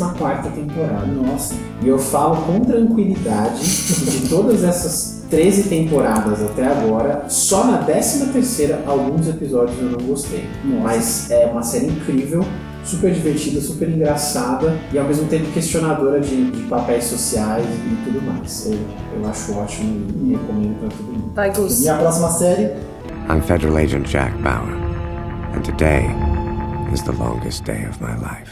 [0.54, 1.06] temporada.
[1.06, 1.54] Nossa.
[1.82, 7.78] E eu falo com tranquilidade que de todas essas 13 temporadas até agora, só na
[7.78, 10.48] 13 terceira alguns episódios eu não gostei.
[10.64, 10.82] Nossa.
[10.82, 12.42] Mas é uma série incrível,
[12.82, 18.22] super divertida, super engraçada e ao mesmo tempo questionadora de, de papéis sociais e tudo
[18.22, 18.66] mais.
[18.66, 18.78] Eu,
[19.20, 21.32] eu acho ótimo e recomendo pra todo mundo.
[21.34, 21.80] Vai, Gus.
[21.80, 22.72] Minha próxima série
[23.28, 24.72] I'm Federal Agent Jack Bauer,
[25.54, 26.37] and today
[26.96, 28.50] the longest day of my life.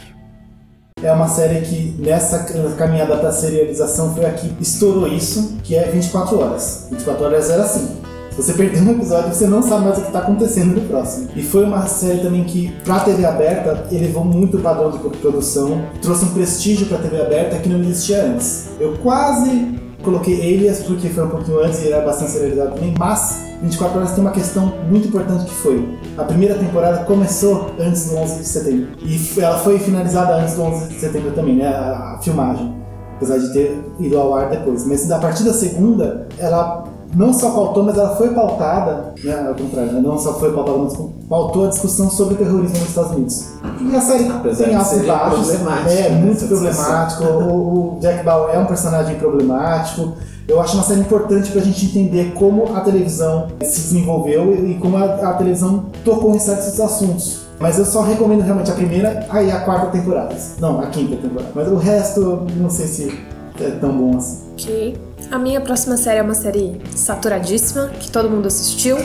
[1.01, 2.39] é uma série que nessa
[2.77, 6.87] caminhada para serialização foi a que estourou isso, que é 24 horas.
[6.89, 7.97] 24 horas era assim.
[8.35, 11.29] Você perder um episódio, você não sabe mais o que está acontecendo no próximo.
[11.35, 15.81] E foi uma série também que, pra TV aberta, elevou muito o padrão de produção,
[16.01, 18.69] trouxe um prestígio pra TV aberta que não existia antes.
[18.79, 23.46] Eu quase Coloquei Alias porque foi um pouquinho antes e era bastante serializado também, mas
[23.61, 28.17] 24 Horas tem uma questão muito importante que foi a primeira temporada começou antes do
[28.17, 32.19] 11 de setembro e ela foi finalizada antes do 11 de setembro também, né, a
[32.21, 32.75] filmagem,
[33.15, 34.85] apesar de ter ido ao ar depois.
[34.85, 36.83] Mas a partir da segunda, ela
[37.17, 40.77] não só pautou, mas ela foi pautada, né, ao contrário, né, não só foi pautada,
[40.77, 40.95] mas
[41.27, 43.45] pautou a discussão sobre o terrorismo nos Estados Unidos.
[43.81, 47.23] E a série Apesar tem altos e baixos, é né, muito essa problemático.
[47.23, 50.13] O, o Jack Bauer é um personagem problemático.
[50.47, 54.75] Eu acho uma série importante pra gente entender como a televisão se desenvolveu e, e
[54.75, 57.47] como a, a televisão tocou em certos assuntos.
[57.59, 60.35] Mas eu só recomendo realmente a primeira e a quarta temporada.
[60.59, 61.49] Não, a quinta temporada.
[61.55, 63.19] Mas o resto, não sei se
[63.59, 64.43] é tão bom assim.
[64.53, 65.06] Ok.
[65.29, 68.97] A minha próxima série é uma série saturadíssima, que todo mundo assistiu.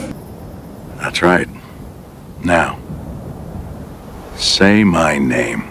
[0.99, 1.49] That's right.
[2.43, 2.79] Now,
[4.37, 5.63] say my name.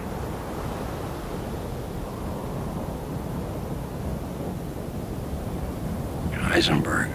[6.51, 7.09] Heisenberg.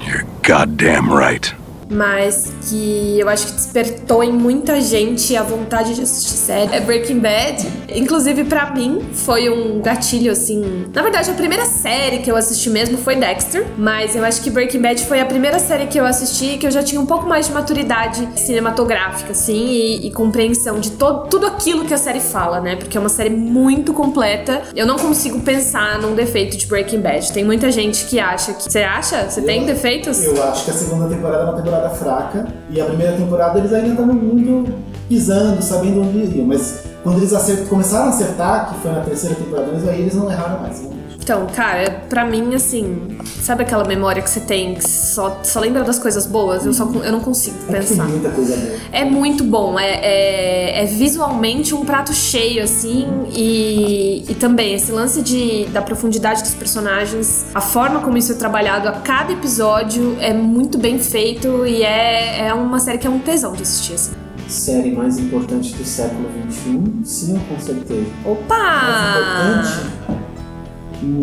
[0.00, 1.52] You're goddamn right.
[1.90, 6.74] Mas que eu acho que despertou em muita gente a vontade de assistir série.
[6.74, 7.66] É Breaking Bad.
[7.94, 10.86] Inclusive, pra mim, foi um gatilho, assim...
[10.94, 14.50] Na verdade, a primeira série que eu assisti mesmo foi Dexter, mas eu acho que
[14.50, 17.26] Breaking Bad foi a primeira série que eu assisti que eu já tinha um pouco
[17.26, 22.20] mais de maturidade cinematográfica, assim, e, e compreensão de to tudo aquilo que a série
[22.20, 22.76] fala, né?
[22.76, 24.62] Porque é uma série muito completa.
[24.76, 27.32] Eu não consigo pensar num defeito de Breaking Bad.
[27.32, 28.64] Tem muita gente que acha que...
[28.64, 29.28] Você acha?
[29.28, 30.22] Você tem defeitos?
[30.22, 33.72] Eu acho que a segunda temporada é uma temporada fraca e a primeira temporada eles
[33.72, 34.72] ainda estavam muito
[35.08, 36.46] pisando, sabendo onde iriam.
[36.46, 40.14] Mas quando eles acertam, começaram a acertar, que foi na terceira temporada, mas aí eles
[40.14, 40.80] não erraram mais.
[40.82, 40.97] né?
[41.30, 45.84] Então, cara, pra mim, assim, sabe aquela memória que você tem que só, só lembra
[45.84, 46.64] das coisas boas?
[46.64, 48.08] Eu, só, eu não consigo É pensar.
[48.08, 48.76] muita coisa boa.
[48.90, 54.90] É muito bom, é, é, é visualmente um prato cheio, assim, e, e também esse
[54.90, 60.16] lance de, da profundidade dos personagens, a forma como isso é trabalhado a cada episódio
[60.20, 63.92] é muito bem feito e é, é uma série que é um tesão de assistir,
[63.92, 64.12] assim.
[64.48, 67.04] Série mais importante do século XXI?
[67.04, 68.06] Sim, com certeza.
[68.24, 68.56] Opa!
[68.56, 70.17] Mais importante?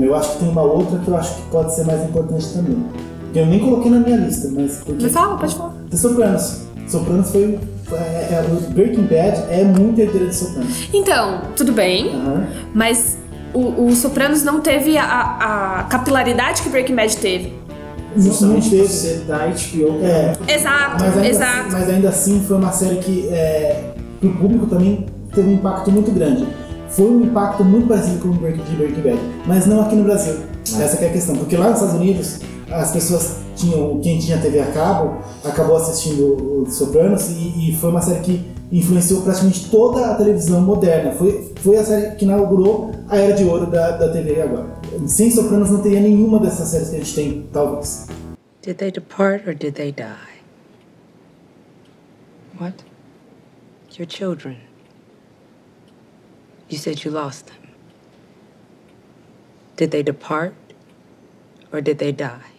[0.01, 2.77] Eu acho que tem uma outra que eu acho que pode ser mais importante também.
[3.33, 5.03] Que eu nem coloquei na minha lista, mas porque.
[5.03, 5.73] Me fala, pode falar.
[5.91, 6.61] The Sopranos.
[6.87, 7.59] Sopranos foi.
[7.91, 10.89] é- é- o Breaking Bad é muito herdeiro de Sopranos.
[10.93, 12.47] Então, tudo bem, Aham.
[12.73, 13.17] mas
[13.53, 15.03] o, o Sopranos não teve a,
[15.79, 17.53] a capilaridade que Breaking Bad teve.
[18.17, 18.83] Justamente teve.
[18.83, 19.99] por ser da HBO.
[20.01, 21.59] É, Exato, mas ainda, exato.
[21.67, 25.91] Assim, mas ainda assim foi uma série que é, pro público também teve um impacto
[25.91, 26.47] muito grande.
[26.95, 30.03] Foi um impacto muito parecido com o Break- de Breaking Bad, mas não aqui no
[30.03, 30.35] Brasil.
[30.79, 32.39] Essa que é a questão, porque lá nos Estados Unidos
[32.71, 37.89] as pessoas tinham, quem tinha TV a cabo acabou assistindo o Sopranos e, e foi
[37.91, 41.11] uma série que influenciou praticamente toda a televisão moderna.
[41.11, 44.67] Foi, foi a série que inaugurou a era de ouro da, da TV agora.
[45.05, 48.07] Sem Sopranos não teria nenhuma dessas séries que a gente tem, talvez.
[48.63, 50.15] Did they depart or did they die?
[52.59, 52.83] What?
[53.99, 54.55] Your children.
[56.69, 57.57] You said you lost them.
[59.75, 60.55] Did they depart
[61.71, 62.51] or did they die?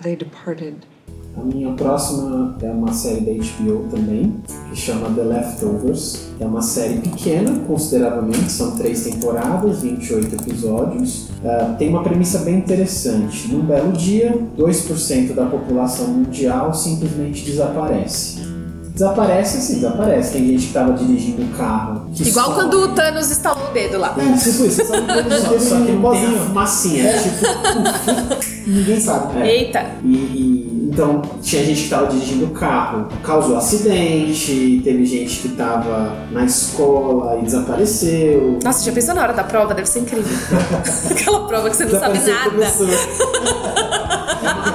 [0.00, 0.86] They departed.
[1.34, 4.36] A minha próxima é uma série da HBO também,
[4.68, 6.28] que chama The Leftovers.
[6.38, 11.28] É uma série pequena, consideravelmente, são três temporadas, 28 episódios.
[11.42, 13.48] Ah, tem uma premissa bem interessante.
[13.50, 18.51] Num belo dia, 2% da população mundial simplesmente desaparece.
[18.94, 20.32] Desaparece assim, desaparece.
[20.32, 22.10] Tem gente que estava dirigindo o carro.
[22.18, 24.14] Igual só- quando o Thanos estalou o dedo lá.
[24.18, 27.04] É, tipo isso, só Só, só que um não tem a fumacinha.
[27.08, 27.18] É.
[27.18, 29.40] Tipo, Ninguém sabe.
[29.40, 29.46] É.
[29.56, 29.86] Eita!
[30.04, 35.48] E, e- então tinha gente que estava dirigindo o carro, causou acidente, teve gente que
[35.48, 38.58] estava na escola e desapareceu.
[38.62, 39.72] Nossa, já pensou na hora da prova?
[39.72, 40.30] Deve ser incrível.
[41.10, 42.66] Aquela prova que você não sabe nada.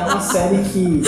[0.02, 1.04] é uma série que,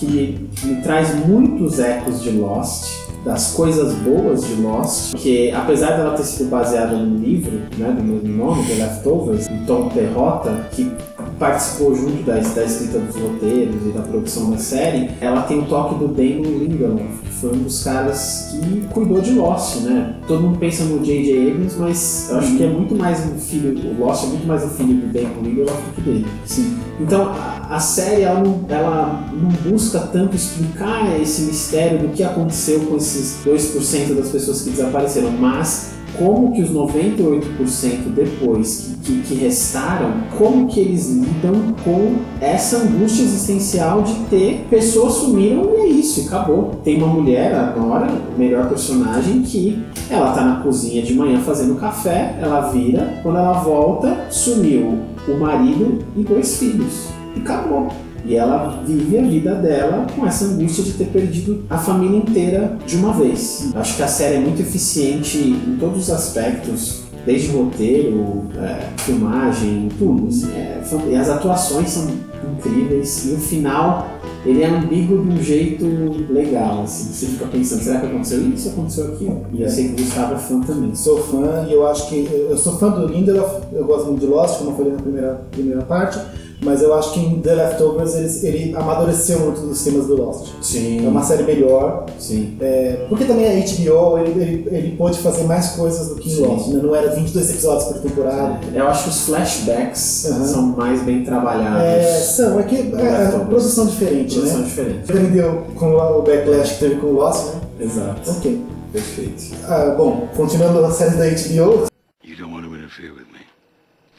[0.00, 2.86] que me traz muitos ecos de Lost,
[3.24, 8.02] das coisas boas de Lost, porque apesar dela ter sido baseada num livro né, do
[8.02, 10.90] mesmo nome, The Leftovers, do Tom Perrotta, que
[11.40, 15.64] participou junto da, da escrita dos roteiros e da produção da série, ela tem o
[15.64, 20.16] toque do Damon Lindelof, que foi um dos caras que cuidou de Lost, né?
[20.28, 21.50] Todo mundo pensa no J.J.
[21.50, 24.62] Abrams, mas eu acho que é muito mais um filho, o Lost é muito mais
[24.62, 26.26] um filho do Damon Lindelof do que dele.
[26.44, 26.76] Sim.
[27.00, 32.22] Então a, a série ela não, ela não busca tanto explicar esse mistério do que
[32.22, 39.12] aconteceu com esses 2% das pessoas que desapareceram, mas como que os 98% depois que,
[39.12, 45.70] que, que restaram, como que eles lidam com essa angústia existencial de ter pessoas sumiram
[45.72, 46.72] e é isso, acabou.
[46.84, 51.40] Tem uma mulher, a Nora, o melhor personagem, que Ela tá na cozinha de manhã
[51.40, 57.08] fazendo café, ela vira, quando ela volta, sumiu o marido e dois filhos.
[57.34, 57.88] E acabou.
[58.24, 62.76] E ela vive a vida dela com essa angústia de ter perdido a família inteira
[62.86, 63.70] de uma vez.
[63.74, 69.88] Acho que a série é muito eficiente em todos os aspectos, desde roteiro, é, filmagem,
[69.98, 70.28] tudo.
[70.28, 72.08] assim, é e as atuações são
[72.56, 73.26] incríveis.
[73.26, 74.08] E o final,
[74.44, 75.86] ele é ambíguo de um jeito
[76.30, 76.82] legal.
[76.82, 77.12] Assim.
[77.12, 79.46] Você fica pensando, será que aconteceu isso aconteceu aquilo?
[79.52, 80.94] E eu sei que o Gustavo é fã também.
[80.94, 82.28] Sou fã e eu acho que.
[82.32, 85.42] Eu sou fã do Lindelof, eu gosto muito de Lost, como eu falei na primeira,
[85.50, 86.18] primeira parte,
[86.62, 90.52] mas eu acho que em The Leftovers ele, ele amadureceu muito dos temas do Lost.
[90.60, 91.06] Sim.
[91.06, 92.06] É uma série melhor.
[92.18, 92.56] Sim.
[92.60, 96.36] É, porque também a HBO ele, ele, ele pôde fazer mais coisas do que em
[96.36, 96.42] Sim.
[96.42, 96.80] Lost, né?
[96.82, 98.60] Não era 22 episódios por temporada.
[98.74, 100.44] Eu acho que os flashbacks Aham.
[100.44, 101.82] são mais bem trabalhados.
[101.82, 104.64] É, são, é que é, é produção diferente, Produção né?
[104.66, 105.10] diferente.
[105.10, 107.60] Aprendeu com o backlash que teve com o Lost, né?
[107.80, 108.30] Exato.
[108.30, 108.60] Ok.
[108.92, 109.54] Perfeito.
[109.68, 111.86] Ah, bom, continuando a série da HBO,
[112.24, 113.40] You don't want to interfere with me.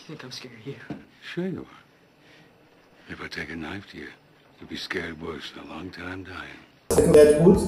[0.10, 0.75] You think I'm scared of you?
[1.21, 1.81] Sure you are.
[3.12, 4.08] If I take a knife to you,
[4.60, 7.12] you'll be scared worse than a long time dying.
[7.12, 7.60] Deadwood,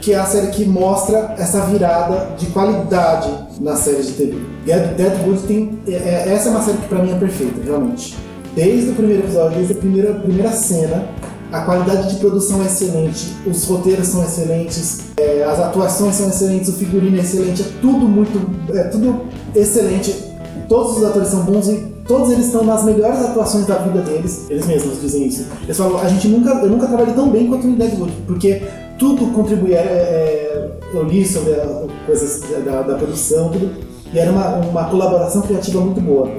[0.00, 3.28] que é a série que mostra essa virada de qualidade
[3.60, 4.38] na série de TV.
[4.64, 5.78] Dead- Deadwood tem.
[5.88, 8.16] é- é- essa é uma série que pra mim é perfeita, realmente.
[8.54, 11.06] Desde o primeiro episódio, desde a primeira, primeira cena,
[11.52, 16.68] a qualidade de produção é excelente, os roteiros são excelentes, é, as atuações são excelentes,
[16.68, 18.38] o figurino é excelente, é tudo muito.
[18.76, 20.30] é tudo excelente.
[20.68, 24.46] Todos os atores são bons e todos eles estão nas melhores atuações da vida deles.
[24.50, 25.46] Eles mesmos dizem isso.
[25.64, 28.62] Eles falam, a gente nunca, eu nunca trabalhei tão bem quanto em Deadwood, porque
[28.98, 29.72] tudo contribui.
[29.74, 33.70] É, é, eu li sobre a- coisas da, da produção, tudo,
[34.12, 36.30] e era uma, uma colaboração criativa muito boa.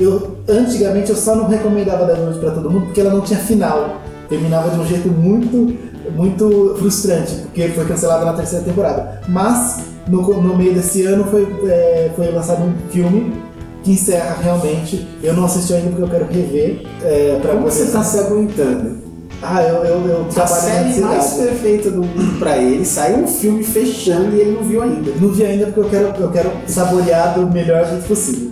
[0.00, 3.96] Eu, antigamente eu só não recomendava Deadwood pra todo mundo porque ela não tinha final.
[4.28, 5.74] Terminava de um jeito muito,
[6.14, 9.20] muito frustrante, porque foi cancelada na terceira temporada.
[9.28, 13.32] Mas no, no meio desse ano foi, é, foi lançado um filme
[13.88, 15.08] que encerra realmente.
[15.22, 16.82] Eu não assisti ainda porque eu quero rever.
[17.02, 19.08] É, pra Como você tá se aguentando?
[19.40, 23.62] Ah, eu, eu, eu A série mais perfeita do mundo pra ele, saiu um filme
[23.62, 25.12] fechando e ele não viu ainda.
[25.20, 28.50] Não vi ainda porque eu quero, eu quero saborear do melhor jeito possível.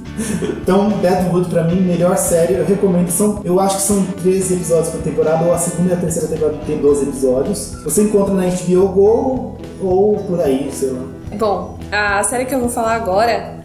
[0.63, 3.11] Então, Deadwood pra mim, melhor série, eu recomendo.
[3.11, 6.29] São, eu acho que são 13 episódios por temporada, ou a segunda e a terceira
[6.29, 7.77] temporada tem 12 episódios.
[7.85, 11.03] Você encontra na HBO Go ou por aí, sei lá.
[11.37, 13.56] Bom, a série que eu vou falar agora,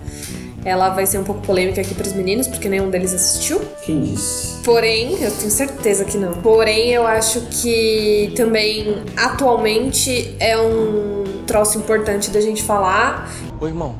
[0.63, 3.62] ela vai ser um pouco polêmica aqui pros meninos, porque nenhum deles assistiu.
[3.84, 4.62] Quem disse?
[4.63, 6.34] Porém, eu tenho certeza que não.
[6.34, 13.32] Porém, eu acho que também atualmente é um troço importante da gente falar.
[13.60, 13.95] Ô irmão,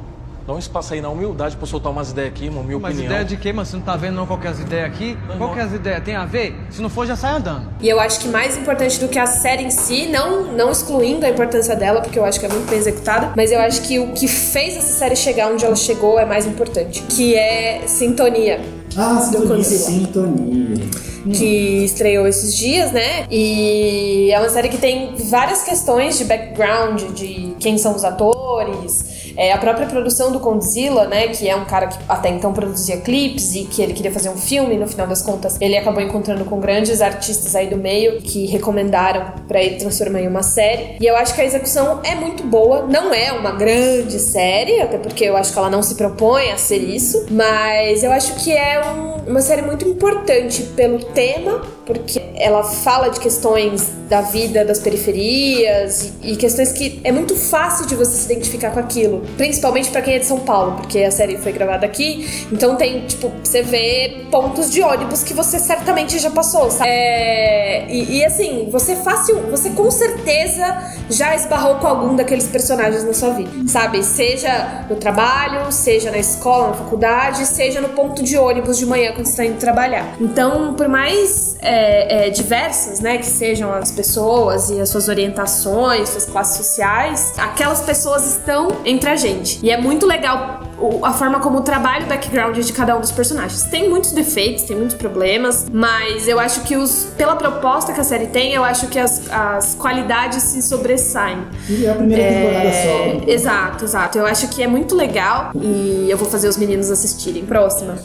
[0.46, 2.94] dá um espaço aí na humildade pra eu soltar umas ideias aqui, irmão, minha Mas
[2.96, 3.12] opinião.
[3.12, 3.66] ideia de quê, mano?
[3.66, 5.18] Você não tá vendo não qual que é as ideias aqui?
[5.38, 6.04] Qual que é as ideias?
[6.04, 6.56] Tem a ver?
[6.70, 7.68] Se não for, já sai andando.
[7.82, 11.26] E eu acho que mais importante do que a série em si, não, não excluindo
[11.26, 14.00] a importância dela, porque eu acho que é muito bem executada, mas eu acho que
[14.00, 18.60] o que fez essa série chegar onde ela chegou é mais importante, que é Sintonia.
[18.98, 19.64] Ah, do Sintonia.
[19.64, 20.90] Sintonia.
[21.34, 23.26] que estreou esses dias, né?
[23.30, 29.06] E é uma série que tem várias questões de background, de quem são os atores,
[29.38, 31.28] é, a própria produção do Condzilla, né?
[31.30, 34.38] Que é um cara que até então produzia clipes e que ele queria fazer um
[34.38, 38.46] filme, no final das contas ele acabou encontrando com grandes artistas aí do meio que
[38.46, 40.98] recomendaram pra ele transformar em uma série.
[41.00, 44.98] E eu acho que a execução é muito boa, não é uma grande série, até
[44.98, 48.52] porque eu acho que ela não se propõe a ser isso, mas eu acho que
[48.52, 54.66] é um- uma série muito importante pelo tema, porque ela fala de questões da vida
[54.66, 54.80] das
[55.22, 59.90] periferias e, e questões que é muito fácil de você se identificar com aquilo, principalmente
[59.90, 63.32] pra quem é de São Paulo, porque a série foi gravada aqui, então tem, tipo,
[63.44, 66.90] você vê pontos de ônibus que você certamente já passou, sabe?
[66.90, 73.04] É, e, e, assim, você fácil, você com certeza já esbarrou com algum daqueles personagens
[73.04, 74.04] na sua vida, sabe?
[74.04, 79.12] Seja no trabalho, seja na escola, na faculdade, seja no ponto de ônibus de manhã
[79.14, 80.16] quando você está indo trabalhar.
[80.20, 86.10] Então, por mais é, é, diversas, né, que sejam as pessoas e as suas orientações,
[86.10, 89.60] suas classes sociais, aquelas pessoas estão entre a gente.
[89.64, 93.12] E é muito legal o- a forma como trabalha o background de cada um dos
[93.12, 93.64] personagens.
[93.64, 98.04] Tem muitos defeitos, tem muitos problemas, mas eu acho que os, pela proposta que a
[98.04, 101.38] série tem, eu acho que as, as qualidades se sobressaem.
[101.70, 103.06] E é a primeira temporada só.
[103.06, 103.22] né?
[103.28, 104.18] Exato, exato.
[104.18, 107.46] Eu acho que é muito legal e eu vou fazer os meninos assistirem.
[107.46, 107.96] Próxima.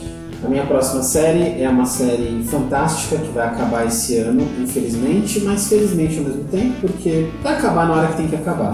[0.43, 5.67] A minha próxima série é uma série fantástica que vai acabar esse ano, infelizmente, mas
[5.67, 8.71] felizmente ao mesmo tempo, porque vai acabar na hora que tem que acabar.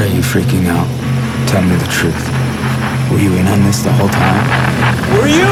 [0.00, 0.88] Are you freaking out?
[1.46, 2.24] Tell me the truth.
[3.10, 4.44] Were you in on this the whole time?
[5.12, 5.46] Were you?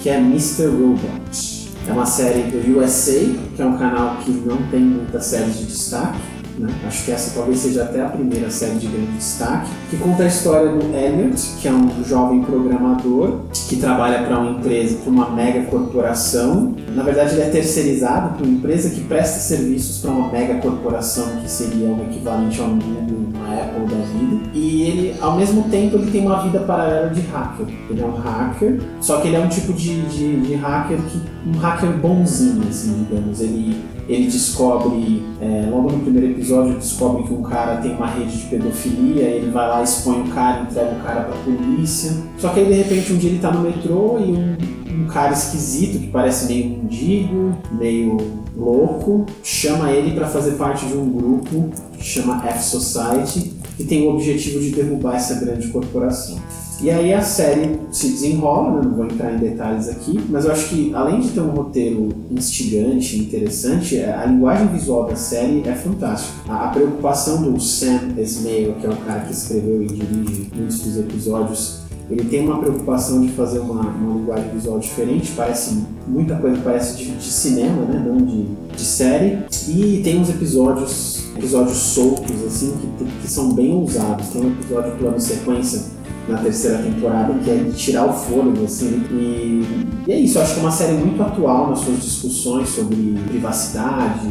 [0.00, 0.68] que é Mr.
[0.68, 1.66] Robot.
[1.88, 3.18] É uma série do USA,
[3.56, 6.35] que é um canal que não tem muitas séries de destaque.
[6.58, 6.72] Né?
[6.86, 10.26] Acho que essa talvez seja até a primeira série de grande destaque, que conta a
[10.26, 15.30] história do Elliot, que é um jovem programador que trabalha para uma empresa, para uma
[15.30, 16.74] mega corporação.
[16.94, 21.26] Na verdade, ele é terceirizado para uma empresa que presta serviços para uma mega corporação
[21.42, 24.50] que seria o equivalente a um Google, uma Apple da vida.
[24.54, 27.66] E ele, ao mesmo tempo, ele tem uma vida paralela de hacker.
[27.90, 31.20] Ele é um hacker, só que ele é um tipo de, de, de hacker que
[31.48, 33.40] um hacker bonzinho, assim, digamos.
[33.40, 33.76] Ele
[34.08, 36.45] ele descobre, é, logo no primeiro episódio,
[36.78, 40.62] descobre que um cara tem uma rede de pedofilia, ele vai lá, expõe o cara,
[40.62, 42.12] entrega o cara pra polícia.
[42.38, 45.32] Só que aí de repente um dia ele tá no metrô e um, um cara
[45.32, 48.16] esquisito, que parece meio mendigo, meio
[48.56, 54.14] louco, chama ele para fazer parte de um grupo que chama F-Society, que tem o
[54.14, 56.38] objetivo de derrubar essa grande corporação.
[56.80, 58.82] E aí a série se desenrola, né?
[58.84, 62.10] não vou entrar em detalhes aqui, mas eu acho que além de ter um roteiro
[62.30, 66.34] instigante, interessante, a linguagem visual da série é fantástica.
[66.48, 70.80] A, a preocupação do Sam Esmail, que é o cara que escreveu e dirige muitos
[70.80, 76.36] dos episódios, ele tem uma preocupação de fazer uma, uma linguagem visual diferente, parece muita
[76.36, 78.04] coisa parece de, de cinema, né?
[78.06, 78.44] não de,
[78.76, 84.28] de série, e tem uns episódios episódios soltos assim que, que são bem ousados.
[84.28, 85.95] Tem um episódio plano sequência
[86.28, 89.02] na terceira temporada, que é de tirar o fôlego, assim.
[89.10, 89.64] E,
[90.06, 93.16] e é isso, eu acho que é uma série muito atual nas suas discussões sobre
[93.28, 94.28] privacidade,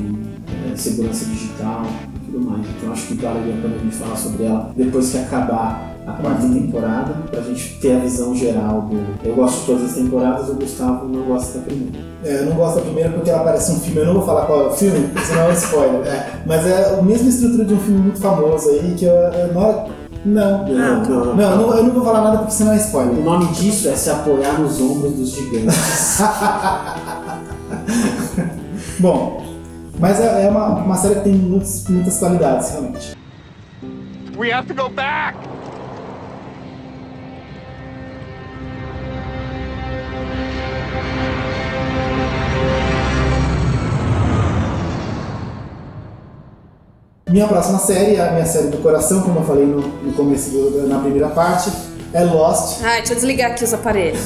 [0.72, 1.84] é, segurança digital
[2.16, 2.66] e tudo mais.
[2.78, 6.12] Então acho que vale a pena a gente falar sobre ela depois que acabar a
[6.12, 9.00] quarta temporada, pra gente ter a visão geral do.
[9.28, 11.98] Eu gosto de todas as temporadas, o Gustavo não gosta da primeira.
[12.24, 14.46] É, eu não gosto da primeira porque ela parece um filme, eu não vou falar
[14.46, 16.02] qual é o filme, senão é um spoiler.
[16.46, 19.88] Mas é a mesma estrutura de um filme muito famoso aí, que eu, eu, hora-
[20.26, 20.67] não.
[20.67, 23.19] Não, não, Não, eu não, vou falar nada porque senão é spoiler.
[23.19, 26.21] O nome disso é se apoiar nos ombros dos gigantes.
[28.99, 29.43] Bom,
[29.99, 33.15] mas é, é uma, uma série que tem muitas, muitas qualidades, realmente.
[34.38, 35.38] We have to go back!
[47.36, 50.88] Minha próxima série, a minha série do coração, como eu falei no, no começo, do-
[50.88, 51.69] na primeira parte,
[52.13, 52.81] é Lost.
[52.81, 54.21] Ai, deixa eu desligar aqui os aparelhos.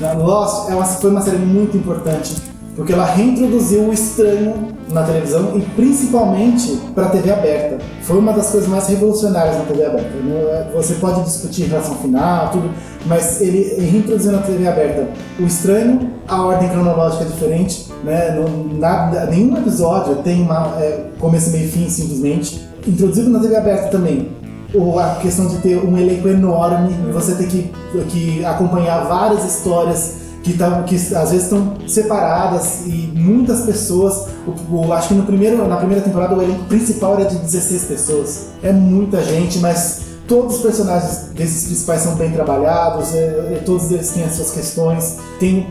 [0.00, 2.36] Na Lost é uma, foi uma série muito importante
[2.76, 4.54] porque ela reintroduziu o estranho
[4.90, 7.78] na televisão e principalmente para a TV aberta.
[8.02, 10.10] Foi uma das coisas mais revolucionárias na TV aberta.
[10.24, 12.70] Não é- Você pode discutir relação final, tudo,
[13.06, 15.08] mas ele reintroduziu na TV aberta
[15.38, 18.36] o estranho, a ordem cronológica é diferente, né?
[18.78, 22.68] Nada, nenhum episódio tem uma, é, começo, meio fim simplesmente.
[22.86, 24.28] Introduzido na TV aberta também
[24.74, 27.70] o- a questão de ter um elenco enorme e você ter que,
[28.08, 34.26] que acompanhar várias histórias que, tão, que às vezes estão separadas e muitas pessoas.
[34.46, 37.84] O, o- acho que no primeiro, na primeira temporada o elenco principal era de 16
[37.84, 38.46] pessoas.
[38.62, 43.90] É muita gente, mas todos os personagens desses principais são bem trabalhados, é, é, todos
[43.90, 45.16] eles têm as suas questões.
[45.38, 45.66] Tem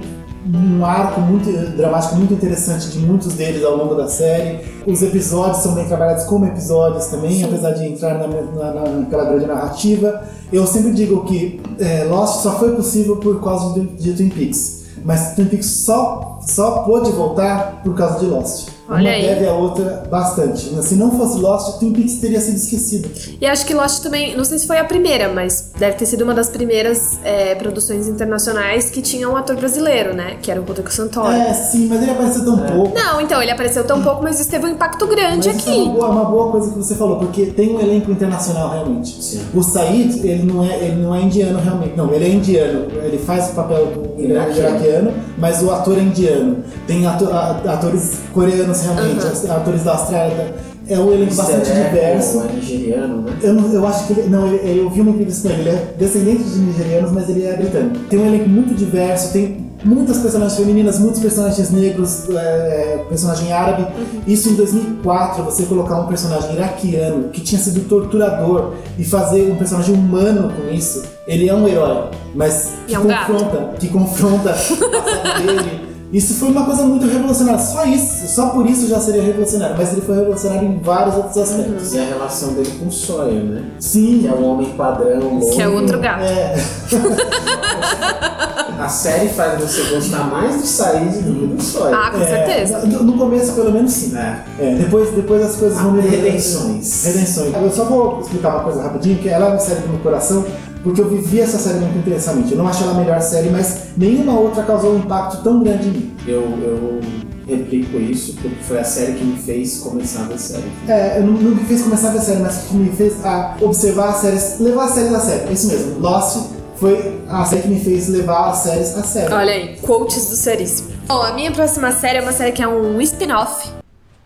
[0.45, 4.59] um arco muito dramático, muito interessante de muitos deles ao longo da série.
[4.87, 9.25] Os episódios são bem trabalhados como episódios também, apesar de entrar na, na, na- naquela
[9.25, 10.21] grande narrativa.
[10.51, 14.79] Eu sempre digo que é, Lost só foi possível por causa de, de Twin Peaks.
[15.03, 18.69] Mas Twin Peaks só, só pôde voltar por causa de Lost.
[18.89, 19.21] Olha Uma aí.
[19.21, 20.61] deve a outra bastante.
[20.83, 23.09] Se não fosse Lost, Twin Peaks teria sido esquecido.
[23.39, 26.23] E acho que Lost também, não sei se foi a primeira, mas deve ter sido
[26.23, 30.37] uma das primeiras é, produções internacionais que tinha um ator brasileiro, né?
[30.41, 31.29] Que era o Rodrigo Santoro.
[31.31, 32.97] É, sim, mas ele apareceu tão pouco.
[32.97, 35.71] Não, então, ele apareceu tão pouco, mas isso teve um impacto grande Mas isso é
[35.73, 35.81] aqui.
[35.81, 39.39] uma boa, uma boa coisa que você falou, porque tem um elenco internacional realmente.
[39.53, 41.93] O Said, ele não, é, ele não é indiano realmente.
[41.95, 42.87] Não, ele é indiano.
[43.03, 45.13] Ele faz o papel do Iraquiano.
[45.37, 46.57] mas o ator é indiano.
[46.87, 49.55] Tem ato- a- atores coreanos realmente, Aham.
[49.55, 50.69] atores da Austrália.
[50.87, 51.83] É um elenco bastante Mr.
[51.89, 52.41] diverso.
[52.49, 53.31] É nigeriano, né?
[53.43, 54.27] Eu, não- eu acho que ele.
[54.29, 55.61] Não, ele- eu vi uma entrevista com ele.
[55.61, 57.99] Ele é descendente de nigerianos, mas ele é britânico.
[58.09, 63.85] Tem um elenco muito diverso, tem muitas personagens femininas, muitos personagens negros, é, personagem árabe.
[64.25, 69.55] Isso em 2004, você colocar um personagem iraquiano que tinha sido torturador e fazer um
[69.57, 73.31] personagem humano com isso, ele é um herói, mas E que é um gato.
[73.31, 75.88] confronta, que confronta passado dele.
[76.11, 77.59] Isso foi uma coisa muito revolucionária.
[77.59, 79.75] Só isso, só por isso já seria revolucionário.
[79.77, 81.93] Mas ele foi revolucionário em vários outros aspectos.
[81.93, 83.63] E a relação dele com o Sawyer, né?
[83.79, 84.19] Sim.
[84.21, 85.55] Que é um homem padrão, louco.
[85.55, 86.23] Que é outro gato.
[86.23, 86.55] É.
[88.79, 91.93] A série faz você gostar mais do Said do que do Sawyer.
[91.93, 92.79] Ah, com É, certeza.
[92.85, 94.17] No, no começo, pelo menos, sim.
[94.17, 94.39] É.
[94.57, 96.15] É, depois, depois as coisas vão melhorando.
[96.23, 97.03] Redenções.
[97.05, 97.53] Redenções.
[97.53, 100.45] Eu só vou explicar uma coisa rapidinho, que ela é uma série do meu coração,
[100.83, 102.51] porque eu vivi essa série muito intensamente.
[102.51, 105.87] Eu não acho ela a melhor série, mas nenhuma outra causou um impacto tão grande
[105.87, 106.17] em mim.
[106.27, 106.99] Eu, eu,
[107.47, 110.71] replico isso porque foi a série que me fez começar a ver série.
[110.87, 113.57] É, eu não, não me fez começar a ver série, mas que me fez a
[113.59, 115.49] observar as séries, levar as séries a sério.
[115.49, 115.99] É isso mesmo.
[115.99, 119.35] Lost foi a série que me fez levar as séries a sério.
[119.35, 120.89] Olha aí, quotes do seríssimo.
[121.07, 123.71] Bom, a minha próxima série é uma série que é um spin-off.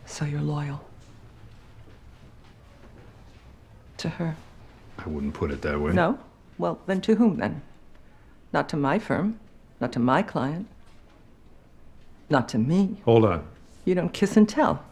[0.06, 0.82] So you're loyal.
[3.98, 4.36] To her.
[5.00, 5.94] I wouldn't put it that way.
[5.94, 6.18] No?
[6.58, 7.62] Well, then to whom then?
[8.52, 9.40] Not to my firm,
[9.80, 10.68] not to my client,
[12.30, 13.02] not to me.
[13.06, 13.48] Hold on.
[13.86, 14.84] You don't kiss and tell.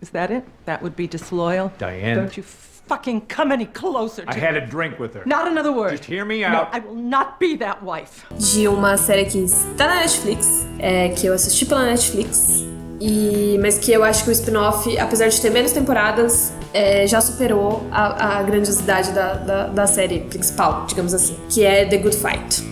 [0.00, 0.44] Is that it?
[0.66, 1.72] That would be disloyal?
[1.78, 2.16] Diane.
[2.16, 5.22] Don't you fucking come any closer to I had a drink with her.
[5.24, 5.92] Not another word.
[5.92, 6.52] Just hear me out.
[6.52, 6.74] No, out.
[6.74, 8.26] I will not be that wife.
[8.38, 12.64] de uma série que está na Netflix, é, que eu assisti pela Netflix,
[13.00, 17.20] e, mas que eu acho que o spin-off, apesar de ter menos temporadas, é, já
[17.20, 22.16] superou a, a grandiosidade da, da, da série principal, digamos assim, que é The Good
[22.16, 22.62] Fight.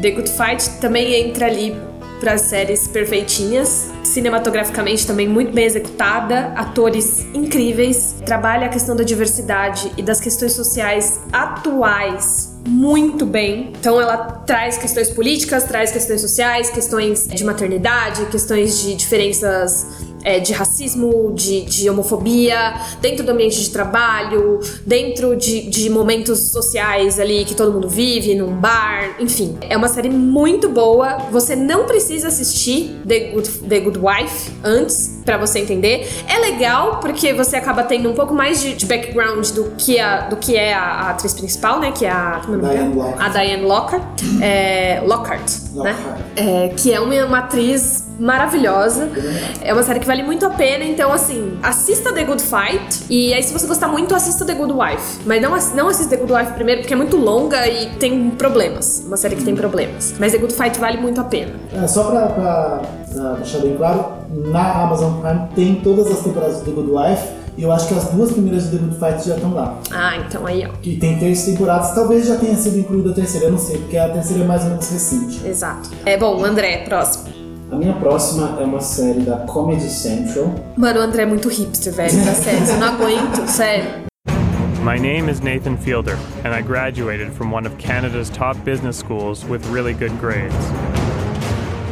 [0.00, 1.76] The Good Fight também entra ali
[2.20, 9.92] para séries perfeitinhas, cinematograficamente também muito bem executada, atores incríveis, trabalha a questão da diversidade
[9.96, 13.72] e das questões sociais atuais muito bem.
[13.78, 20.38] Então ela traz questões políticas, traz questões sociais, questões de maternidade, questões de diferenças é,
[20.38, 27.18] de racismo, de, de homofobia, dentro do ambiente de trabalho, dentro de, de momentos sociais
[27.18, 29.56] ali que todo mundo vive, num bar, enfim.
[29.68, 31.18] É uma série muito boa.
[31.30, 36.08] Você não precisa assistir The Good, The Good Wife antes pra você entender.
[36.26, 40.22] É legal porque você acaba tendo um pouco mais de, de background do que, a,
[40.22, 41.92] do que é a, a atriz principal, né?
[41.92, 42.40] Que é a.
[42.48, 42.94] É Diane?
[42.94, 43.20] Lockhart.
[43.20, 44.02] A Diane Lockhart.
[44.42, 45.92] É, Lockhart, né?
[45.92, 46.20] Lockhart.
[46.36, 49.08] É, que é uma, uma atriz maravilhosa.
[49.62, 53.04] É uma série que vale muito a pena, então assim, assista The Good Fight.
[53.10, 55.20] E aí, se você gostar muito, assista The Good Wife.
[55.24, 59.02] Mas não, não assista The Good Wife primeiro, porque é muito longa e tem problemas.
[59.06, 60.14] Uma série que tem problemas.
[60.18, 61.52] Mas The Good Fight vale muito a pena.
[61.72, 62.80] É, só pra, pra-
[63.12, 64.04] pra deixar bem claro,
[64.50, 67.94] na Amazon Prime tem todas as temporadas de The Good Wife e eu acho que
[67.94, 69.78] as duas primeiras de The Good Fight já estão lá.
[69.90, 70.74] Ah, então aí, ó.
[70.82, 73.96] E tem três temporadas, talvez já tenha sido incluída a terceira, eu não sei, porque
[73.96, 75.44] a terceira é mais ou menos recente.
[75.46, 75.90] Exato.
[76.06, 77.24] É bom, André, próximo.
[77.70, 80.54] A minha próxima é uma série da Comedy Central.
[80.74, 82.66] Mano, o André é muito hipster, velho, pra sério.
[82.66, 84.08] Eu não aguento, sério.
[84.82, 86.16] My name is Nathan Fielder,
[86.46, 90.54] and I graduated from one of Canada's top business schools with really good grades.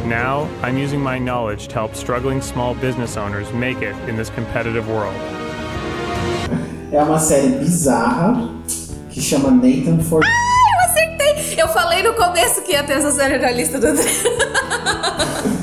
[0.07, 4.31] Now, I'm using my knowledge to help struggling small business owners make it in this
[4.31, 5.13] competitive world.
[6.91, 8.49] É uma série bizarra
[9.11, 10.23] que chama Nathan for.
[10.23, 11.61] Eu acertei!
[11.61, 14.05] Eu falei no começo que ia ter essa série na lista do André.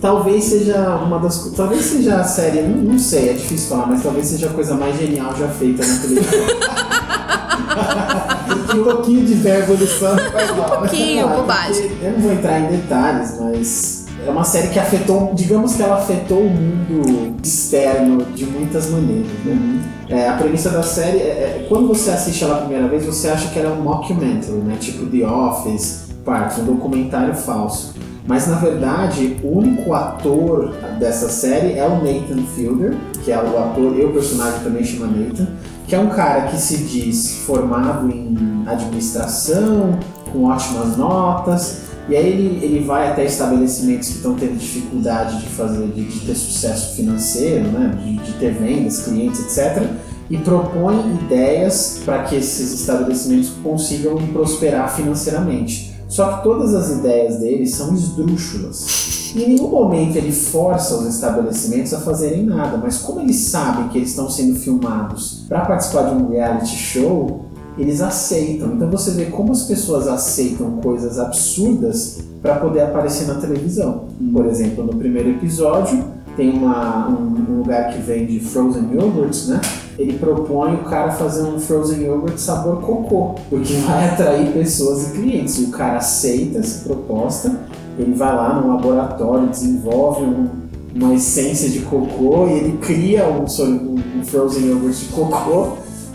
[0.00, 1.52] Talvez seja uma das.
[1.56, 4.74] Talvez seja a série, não, não sei, é difícil falar, mas talvez seja a coisa
[4.74, 6.38] mais genial já feita na televisão.
[8.78, 10.12] um pouquinho de verbo ali só.
[10.14, 11.90] Um pouquinho, Ah, bobagem.
[12.02, 15.96] Eu não vou entrar em detalhes, mas é uma série que afetou, digamos que ela
[15.96, 19.26] afetou o mundo externo de muitas maneiras.
[19.44, 19.80] Né?
[20.10, 23.28] É, a premissa da série é, é- quando você assiste ela a primeira vez, você
[23.28, 24.76] acha que ela é um mockumentary, né?
[24.80, 27.94] Tipo The Office, Parks, um documentário falso.
[28.28, 33.58] Mas na verdade, o único ator dessa série é o Nathan Fielder, que é o
[33.58, 35.48] ator, e o personagem também chama Nathan,
[35.86, 39.98] que é um cara que se diz formado em administração,
[40.30, 45.48] com ótimas notas, e aí ele, ele vai até estabelecimentos que estão tendo dificuldade de
[45.48, 47.98] fazer, de, de ter sucesso financeiro, né?
[48.02, 49.86] de, de ter vendas, clientes, etc.
[50.28, 55.97] E propõe ideias para que esses estabelecimentos consigam prosperar financeiramente.
[56.08, 59.32] Só que todas as ideias dele são esdrúxulas.
[59.36, 63.88] E em nenhum momento ele força os estabelecimentos a fazerem nada, mas como eles sabem
[63.88, 67.44] que eles estão sendo filmados para participar de um reality show,
[67.76, 68.72] eles aceitam.
[68.72, 74.06] Então você vê como as pessoas aceitam coisas absurdas para poder aparecer na televisão.
[74.32, 76.02] Por exemplo, no primeiro episódio
[76.36, 79.60] tem uma, um, um lugar que vende frozen yogurts, né?
[79.98, 85.12] Ele propõe o cara fazer um frozen yogurt sabor cocô, porque vai atrair pessoas e
[85.12, 85.58] clientes.
[85.58, 87.58] E o cara aceita essa proposta,
[87.98, 90.48] ele vai lá no laboratório, desenvolve um,
[90.94, 95.72] uma essência de cocô e ele cria um, um, um frozen yogurt de cocô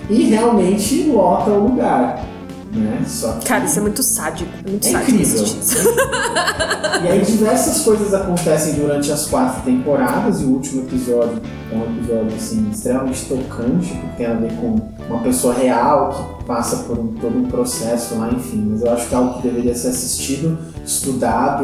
[0.10, 2.33] e realmente lota o lugar.
[2.74, 3.04] Né?
[3.08, 4.50] Só que Cara, isso é muito sádico.
[4.66, 5.46] É muito É sádico incrível.
[7.04, 11.98] E aí diversas coisas acontecem durante as quatro temporadas e o último episódio é um
[11.98, 14.80] episódio assim extremamente tocante, porque tem a ver com
[15.14, 18.68] uma pessoa real que passa por um- todo um processo lá, enfim.
[18.72, 21.64] Mas eu acho que é algo que deveria ser assistido, estudado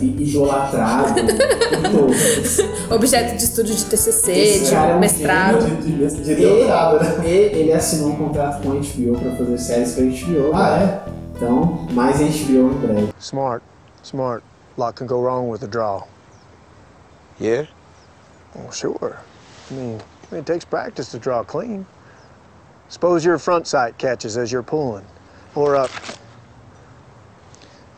[0.00, 2.58] e idolatrado por todos.
[2.90, 5.60] Objeto de estudo de TCC, Esse de cara é um mestrado.
[5.60, 7.20] gênio de- de doutorado, né?
[7.24, 10.50] E, e ele assinou um contrato com a HBO para fazer séries pra HBO.
[10.54, 11.00] Ah, né?
[11.36, 13.08] Então, mais HBO em breve.
[13.20, 13.64] Smart,
[14.02, 14.42] smart.
[14.76, 16.02] Lot can go wrong with a draw.
[17.40, 17.68] Yeah?
[18.54, 19.16] Well, sure.
[19.70, 19.98] I mean,
[20.32, 21.86] it takes practice to draw clean.
[22.90, 25.06] Suppose your front sight catches as you're pulling,
[25.54, 25.90] or up.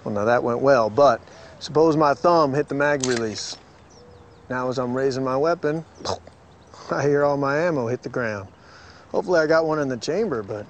[0.04, 1.20] Well, now that went well, but
[1.60, 3.56] suppose my thumb hit the mag release.
[4.50, 5.84] Now, as I'm raising my weapon,
[6.90, 8.48] I hear all my ammo hit the ground.
[9.12, 10.66] Hopefully, I got one in the chamber, but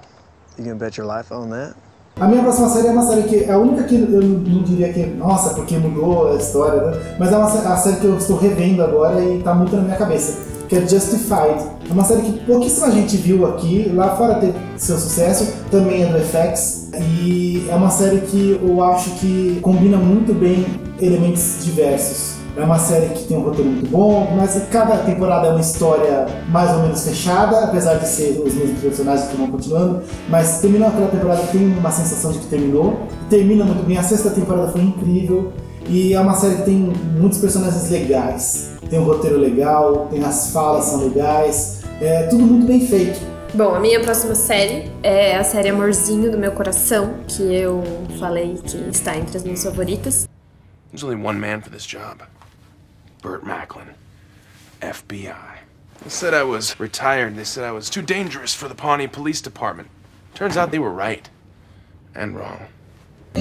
[0.57, 1.75] you can bet your life on that.
[2.21, 4.93] A minha próxima série é uma série que é a única que eu não diria
[4.93, 7.17] que, nossa, porque mudou a história, né?
[7.19, 9.97] mas é uma a série que eu estou revendo agora e tá muito na minha
[9.97, 11.67] cabeça, que é Justified.
[11.89, 16.07] É uma série que pouquíssima gente viu aqui, lá fora teve seu sucesso, também é
[16.07, 20.65] do FX, e é uma série que eu acho que combina muito bem
[20.99, 22.37] elementos diversos.
[22.57, 26.27] É uma série que tem um roteiro muito bom, mas cada temporada é uma história
[26.49, 30.03] mais ou menos fechada, apesar de ser os mesmos personagens que vão continuando.
[30.31, 32.99] Mas terminou aquela temporada, tem uma sensação de que terminou.
[33.29, 35.53] Termina muito bem, a sexta temporada foi incrível.
[35.93, 38.79] E é uma série que tem muitos personagens legais.
[38.89, 43.21] Tem um roteiro legal, tem as falas são legais, é tudo muito bem feito.
[43.53, 47.85] Bom, a minha próxima série é a série Amorzinho do Meu Coração, que eu
[48.19, 50.27] falei que está entre as minhas favoritas.
[50.91, 52.23] There's only one man for this job
[53.21, 53.89] Burt Macklin,
[54.81, 55.59] FBI.
[56.01, 57.37] They said I was retired.
[57.37, 59.89] They said I was too dangerous for the Pawnee Police Department.
[60.35, 61.29] Turns out they were right.
[62.15, 62.69] And wrong.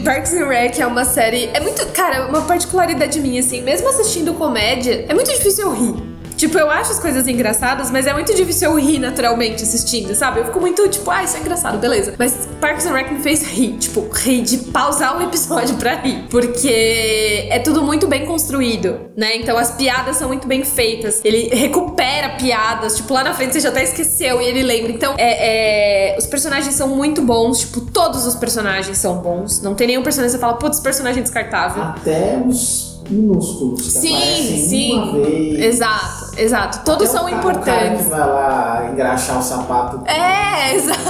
[0.04, 1.50] Parks and Rec é uma série.
[1.54, 1.86] É muito.
[1.88, 6.11] Cara, uma particularidade minha, assim, mesmo assistindo comédia, é muito difícil eu rir.
[6.42, 10.40] Tipo, eu acho as coisas engraçadas, mas é muito difícil eu rir naturalmente assistindo, sabe?
[10.40, 12.16] Eu fico muito tipo, ah, isso é engraçado, beleza.
[12.18, 16.26] Mas Parks and Rec me fez rir, tipo, rir de pausar o episódio pra rir.
[16.32, 19.36] Porque é tudo muito bem construído, né?
[19.36, 21.22] Então as piadas são muito bem feitas.
[21.24, 24.92] Ele recupera piadas, tipo, lá na frente você já até esqueceu e ele lembra.
[24.94, 29.62] Então, é, é, os personagens são muito bons, tipo, todos os personagens são bons.
[29.62, 31.84] Não tem nenhum personagem que você fala, putz, personagem descartável.
[31.84, 35.62] Até os minúsculos Sim, sim.
[35.62, 36.80] Exato, exato.
[36.86, 38.08] Todos são o cara- O importantes.
[38.08, 40.04] vai lá engraxar o sapato.
[40.08, 41.02] É, exato.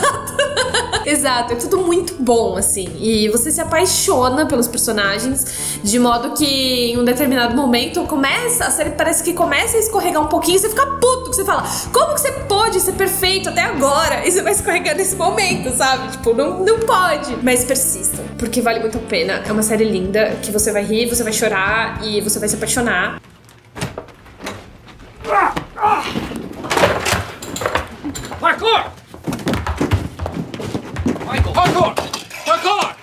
[1.05, 2.87] exato, é tudo muito bom, assim.
[2.99, 8.71] E você se apaixona pelos personagens, de modo que em um determinado momento começa, a
[8.71, 11.63] série parece que começa a escorregar um pouquinho e você fica puto, que você fala,
[11.93, 14.27] como que você pode ser perfeito até agora?
[14.27, 16.09] E você vai escorregar nesse momento, sabe?
[16.11, 17.35] Tipo, não, não pode.
[17.41, 19.41] Mas persistam, porque vale muito a pena.
[19.47, 22.55] É uma série linda, que você vai rir, você vai chorar e você vai se
[22.55, 23.19] apaixonar.
[28.41, 28.91] Parkour!
[31.25, 31.53] Michael!
[31.53, 31.95] Parkour!
[32.45, 32.95] Parkour!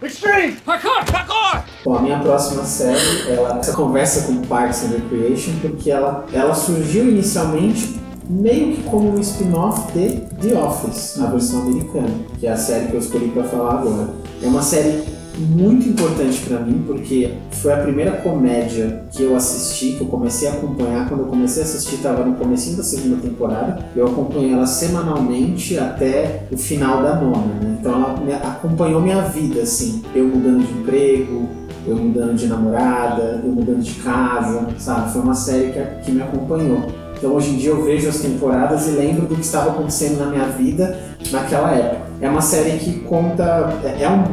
[0.00, 0.52] Extreme!
[0.64, 1.04] Parkour!
[1.10, 1.64] Parkour!
[1.84, 6.54] Bom, a minha próxima série, ela essa conversa com Parks and Recreation, porque ela, ela
[6.54, 12.52] surgiu inicialmente meio que como um spin-off de The Office, na versão americana, que é
[12.52, 14.08] a série que eu escolhi para falar agora.
[14.40, 15.02] É uma série
[15.38, 20.48] muito importante para mim, porque foi a primeira comédia que eu assisti, que eu comecei
[20.48, 21.08] a acompanhar.
[21.08, 23.84] Quando eu comecei a assistir, estava no comecinho da segunda temporada.
[23.94, 27.76] Eu acompanhei ela semanalmente até o final da nona, né?
[27.80, 30.02] Então ela acompanhou minha vida, assim.
[30.14, 31.48] Eu mudando de emprego,
[31.86, 35.12] eu mudando de namorada, eu mudando de casa, sabe?
[35.12, 36.86] Foi uma série que, que me acompanhou.
[37.16, 40.26] Então hoje em dia eu vejo as temporadas e lembro do que estava acontecendo na
[40.26, 40.98] minha vida
[41.30, 42.04] naquela época.
[42.20, 43.80] É uma série que conta.
[43.84, 44.24] É é um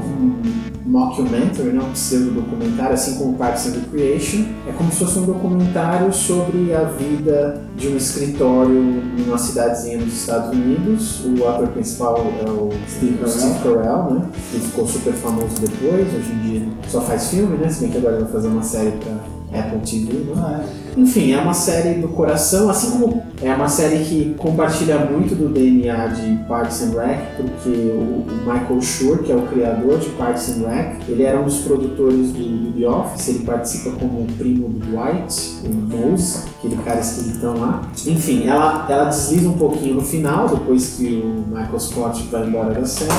[0.85, 1.83] mockumentary, né?
[1.83, 4.45] um pseudo-documentário, assim como Parks and Recreation.
[4.67, 8.81] É como se fosse um documentário sobre a vida de um escritório
[9.17, 11.25] numa cidadezinha dos Estados Unidos.
[11.25, 13.29] O ator principal é o Steve, Carell.
[13.29, 14.25] Steve Carell, né?
[14.53, 16.07] Ele ficou super famoso depois.
[16.07, 17.69] Hoje em dia só faz filme, né?
[17.69, 20.65] Se bem que agora vai fazer uma série pra Apple TV, né?
[20.97, 25.49] Enfim, é uma série do coração, assim como é uma série que compartilha muito do
[25.49, 30.49] DNA de Parks and Rec, porque o, Michael Schur, que é o criador de Parks
[30.49, 34.79] and Rec, ele era um dos produtores do, The Office, ele participa como primo do
[34.79, 37.81] Dwight, o Mose, aquele cara esquisitão lá.
[38.05, 42.73] Enfim, ela, ela desliza um pouquinho no final, depois que o Michael Scott vai embora
[42.73, 43.11] da série,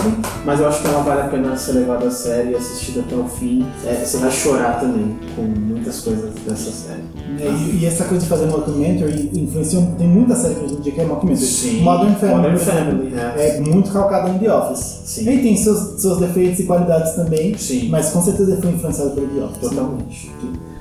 [0.45, 3.15] mas eu acho que ela vale a pena ser levada a série e assistida até
[3.15, 3.67] o fim.
[3.85, 7.03] É, você vai chorar também com muitas coisas dessa série.
[7.41, 9.87] É, E, e essa coisa de fazer mockumentary influenciou.
[9.99, 11.47] Tem muita série que hoje em dia que é mockumentary.
[11.47, 11.81] Sim.
[11.83, 13.57] Modern Family, Modern por exemplo, Family, é.
[13.57, 15.03] é muito calcado em The Office.
[15.05, 15.31] Sim.
[15.31, 17.57] E tem seus, seus defeitos e qualidades também.
[17.57, 17.89] Sim.
[17.89, 19.61] Mas com certeza foi influenciado pelo The Office.
[19.61, 20.31] Totalmente.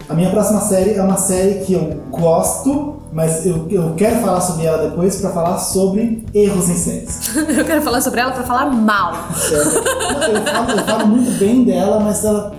[0.10, 4.42] A minha próxima série é uma série que eu gosto, mas eu, eu quero falar
[4.42, 7.36] sobre ela depois pra falar sobre erros em séries.
[7.58, 9.14] Eu quero falar sobre ela pra falar mal.
[9.34, 9.78] Certo?
[9.78, 12.54] eu, falo, eu falo muito bem dela, mas ela,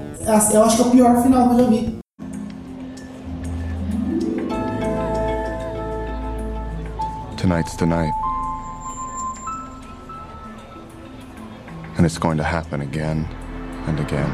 [0.53, 2.02] eu acho que é o pior final que eu já vi.
[7.43, 8.13] Tonight's the night.
[11.97, 13.27] And it's going to happen again
[13.89, 14.31] and again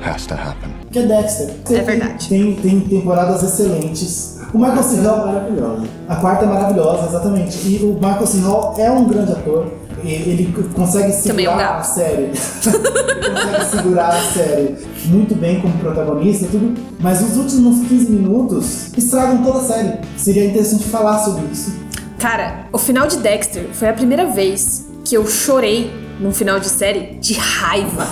[0.00, 0.72] has to happen.
[0.90, 1.76] Que é Dexter.
[1.76, 2.26] É verdade.
[2.26, 4.40] Tem, tem temporadas excelentes.
[4.54, 5.02] O Michael C.
[5.02, 5.86] Hall é maravilhosa.
[6.08, 7.68] A quarta é maravilhosa, exatamente.
[7.68, 8.40] E o Michael C.
[8.40, 9.70] Hall é um grande ator.
[10.04, 11.80] Ele consegue é segurar gato.
[11.80, 12.22] a série.
[12.32, 14.76] ele consegue segurar a série
[15.06, 16.74] muito bem como protagonista, tudo.
[17.00, 19.98] Mas os últimos 15 minutos estragam toda a série.
[20.16, 21.74] Seria interessante falar sobre isso.
[22.18, 26.68] Cara, o final de Dexter foi a primeira vez que eu chorei num final de
[26.68, 28.06] série de raiva.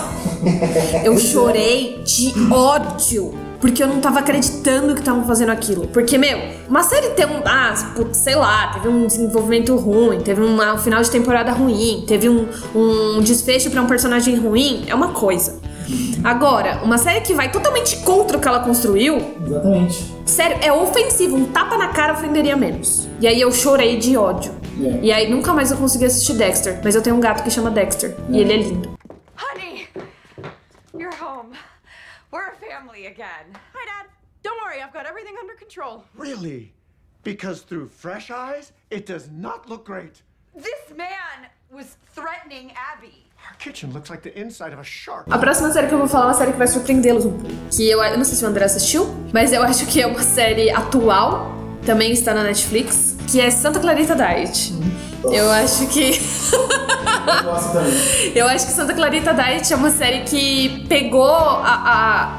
[1.03, 3.44] Eu chorei de ódio.
[3.59, 5.87] Porque eu não tava acreditando que estavam fazendo aquilo.
[5.87, 6.37] Porque, meu,
[6.69, 7.41] uma série tem um.
[7.45, 7.73] Ah,
[8.11, 12.47] sei lá, teve um desenvolvimento ruim, teve uma- um final de temporada ruim, teve um,
[12.75, 15.59] um desfecho pra um personagem ruim, é uma coisa.
[16.23, 20.15] Agora, uma série que vai totalmente contra o que ela construiu, Exatamente.
[20.25, 21.35] Sério, é ofensivo.
[21.35, 23.07] Um tapa na cara ofenderia menos.
[23.21, 24.51] E aí eu chorei de ódio.
[24.83, 24.99] É.
[25.03, 26.79] E aí nunca mais eu consegui assistir Dexter.
[26.83, 28.15] Mas eu tenho um gato que chama Dexter.
[28.29, 28.89] E ele é lindo.
[32.35, 33.45] We're a family again.
[33.73, 34.11] Hi, Dad.
[34.43, 36.03] Don't worry, I've got everything under control.
[36.17, 36.73] Really?
[37.23, 40.21] Because through fresh eyes, it does not look great.
[40.53, 43.23] This man was threatening Abby.
[43.47, 45.27] Our kitchen looks like the inside of a shark.
[45.31, 47.55] A próxima série que eu vou falar é uma série que vai surpreendê-los um pouco.
[47.71, 50.21] Que eu, eu não sei se o André assistiu, mas eu acho que é uma
[50.21, 51.55] série atual.
[51.85, 53.15] Também está na Netflix.
[53.31, 54.73] Que é Santa Clarita Diet.
[55.31, 56.19] Eu acho que.
[56.51, 57.93] Eu gosto também.
[58.35, 61.61] Eu acho que Santa Clarita Diet é uma série que pegou a,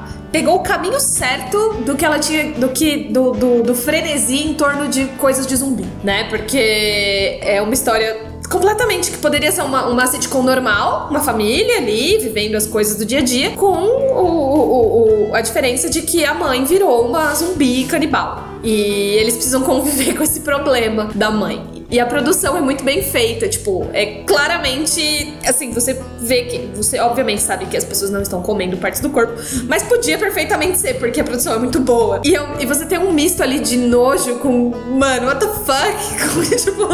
[0.04, 4.46] a- pegou o caminho certo do que ela tinha do que do, do, do frenesi
[4.46, 6.24] em torno de coisas de zumbi, né?
[6.28, 12.18] Porque é uma história completamente que poderia ser uma, uma sitcom normal, uma família ali
[12.18, 16.24] vivendo as coisas do dia a dia, com o, o- o- a diferença de que
[16.24, 18.44] a mãe virou uma zumbi canibal.
[18.66, 21.76] E eles precisam conviver com esse problema da mãe.
[21.88, 26.98] E a produção é muito bem feita, tipo, é claramente, assim, você vê que, você
[26.98, 29.34] obviamente sabe que as pessoas não estão comendo partes do corpo,
[29.68, 32.20] mas podia perfeitamente ser, porque a produção é muito boa.
[32.24, 35.96] E, é- e você tem um misto ali de nojo com, mano, what the fuck?
[36.34, 36.88] Com, tipo,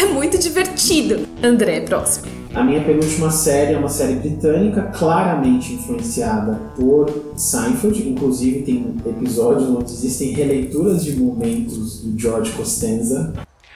[0.00, 1.28] é muito divertido.
[1.42, 2.26] André, próximo.
[2.54, 8.08] A minha penúltima série é uma série britânica, claramente influenciada por Seinfeld.
[8.08, 13.34] Inclusive, tem episódios onde existem releituras de momentos do George Costanza.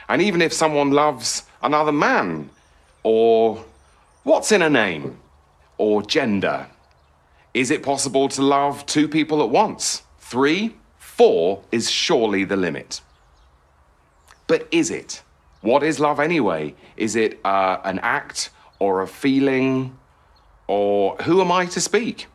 [0.08, 2.46] And even if someone loves another man,
[3.02, 3.58] or
[4.24, 5.16] what's in a name,
[5.78, 6.66] or gender,
[7.54, 10.02] is it possible to love two people at once?
[10.18, 10.74] Three?
[10.98, 13.02] Four is surely the limit.
[14.46, 15.22] But is it?
[15.60, 16.74] What is love anyway?
[16.96, 18.50] Is it uh, an act
[18.82, 19.96] or a feeling?
[20.66, 22.26] Or who am I to speak?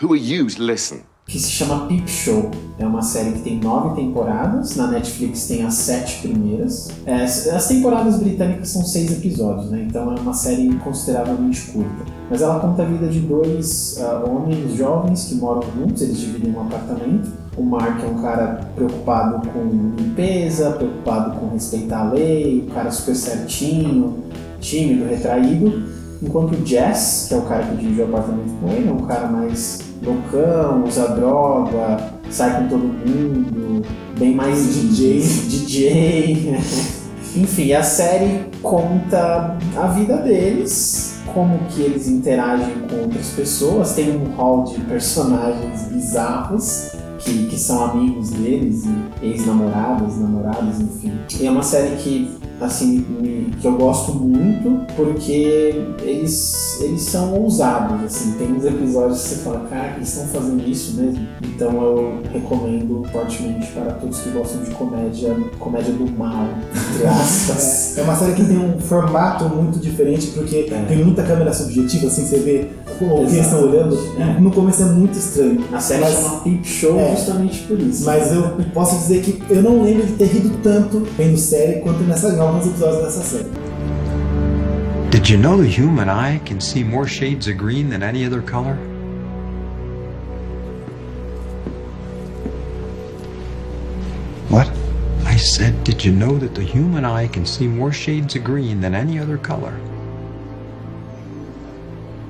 [0.00, 1.04] Who are you to listen?
[1.26, 2.50] que se chama Peep Show.
[2.78, 6.90] É uma série que tem nove temporadas, na Netflix tem as sete primeiras.
[7.06, 9.86] É, as temporadas britânicas são seis episódios, né?
[9.88, 12.04] Então é uma série consideravelmente curta.
[12.28, 16.52] Mas ela conta a vida de dois ah, homens jovens que moram juntos, eles dividem
[16.54, 17.30] um apartamento.
[17.56, 19.64] O Mark é um cara preocupado com
[19.96, 24.24] limpeza, preocupado com respeitar a lei, o cara super certinho,
[24.62, 25.82] tímido, retraído.
[26.22, 29.06] Enquanto o Jess, que é o cara que divide o apartamento com ele, é um
[29.06, 33.82] cara mais loucão, usa droga, sai com todo mundo,
[34.18, 35.20] bem mais DJ.
[35.20, 36.56] DJ.
[37.34, 44.14] Enfim, a série conta a vida deles, como que eles interagem com outras pessoas, tem
[44.14, 46.92] um hall de personagens bizarros.
[47.18, 51.12] Que, que são amigos deles e ex-namoradas, namorados, enfim.
[51.38, 57.34] E é uma série que assim, me- que eu gosto muito porque eles, eles são
[57.34, 61.26] ousados, assim, tem uns episódios que você fala, cara, eles estão fazendo isso mesmo?
[61.44, 66.46] Então eu recomendo fortemente para todos que gostam de comédia, comédia do mal,
[66.94, 67.98] entre aspas.
[67.98, 72.06] É, é uma série que tem um formato muito diferente, porque tem muita câmera subjetiva,
[72.06, 72.68] assim, você vê
[73.04, 73.96] o que eles estão olhando.
[74.40, 75.64] No começo é muito estranho.
[75.72, 77.10] A série Mas- chama Peep Show É.
[77.16, 78.04] justamente por isso.
[78.04, 78.42] Mas eu
[78.72, 82.38] posso dizer que eu não lembro de ter rido tanto vendo série quanto nessa, em
[82.40, 83.50] alguns episódios dessa série.
[85.10, 88.40] Did you know the human eye can see more shades of green than any other
[88.42, 88.76] color?
[94.48, 94.68] What?
[95.24, 98.80] I said, did you know that the human eye can see more shades of green
[98.80, 99.74] than any other color?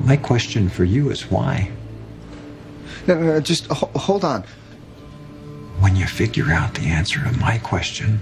[0.04, 1.70] My question for you is why?
[3.06, 4.44] No, no, no, just ho- hold on.
[5.80, 8.20] When you figure out the answer to my question,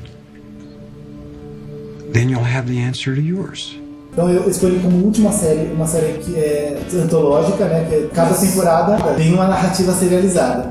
[2.13, 3.77] then you'll have the answer to yours.
[4.13, 7.87] Então eu escolhi como última série uma série que é antológica, né?
[7.89, 10.65] Que cada temporada tem uma narrativa serializada.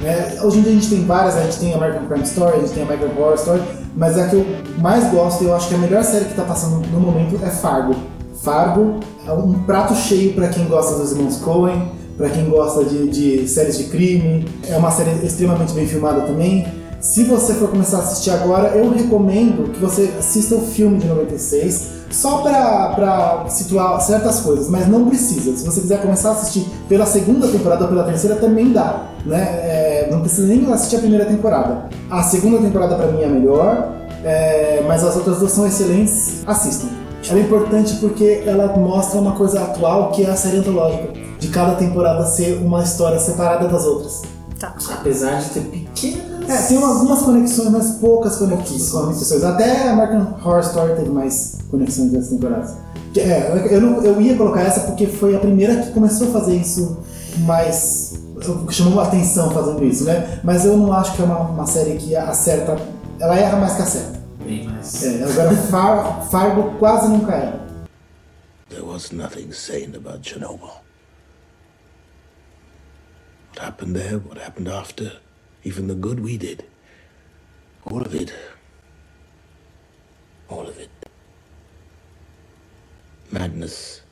[0.00, 0.38] né?
[0.42, 2.72] Hoje em dia a gente tem várias, a gente tem American Crime Story, a gente
[2.72, 3.62] tem American Horror Story,
[3.96, 4.46] mas a que eu
[4.78, 7.50] mais gosto e eu acho que a melhor série que está passando no momento é
[7.50, 7.96] Fargo.
[8.44, 13.08] Fargo é um prato cheio para quem gosta dos irmãos Coen, pra quem gosta de,
[13.08, 14.44] de séries de crime.
[14.68, 16.66] É uma série extremamente bem filmada também.
[17.00, 21.06] Se você for começar a assistir agora, eu recomendo que você assista o filme de
[21.06, 25.54] 96, só pra situar certas coisas, mas não precisa.
[25.56, 29.08] Se você quiser começar a assistir pela segunda temporada ou pela terceira, também dá.
[29.26, 29.42] Né?
[29.42, 31.88] É, não precisa nem assistir a primeira temporada.
[32.10, 33.92] A segunda temporada pra mim é melhor,
[34.24, 36.42] é, mas as outras duas são excelentes.
[36.46, 37.03] Assistam.
[37.30, 41.08] Ela é importante porque ela mostra uma coisa atual que é a série antológica.
[41.38, 44.22] De cada temporada ser uma história separada das outras.
[44.58, 44.74] Tá.
[44.92, 46.48] Apesar de ter pequenas.
[46.48, 49.42] É, tem algumas conexões, mas poucas conexões.
[49.44, 52.70] Até a American Horror Story teve mais conexões dessas temporadas.
[53.16, 56.54] É, eu, não- eu ia colocar essa porque foi a primeira que começou a fazer
[56.56, 56.96] isso
[57.40, 58.14] mais.
[58.66, 60.40] que chamou a atenção fazendo isso, né?
[60.42, 62.76] Mas eu não acho que é uma, uma série que acerta.
[63.20, 64.13] Ela erra mais que acerta.
[64.44, 65.02] Bem mais.
[65.02, 67.64] É, agora Far, Fargo quase nunca erra.
[68.68, 70.82] There was nothing sane about Chernobyl.
[73.50, 75.20] What happened there, what happened after,
[75.64, 76.64] even the good we did.
[77.86, 78.32] All of it.
[80.48, 80.90] All of it.
[83.30, 84.02] Madness.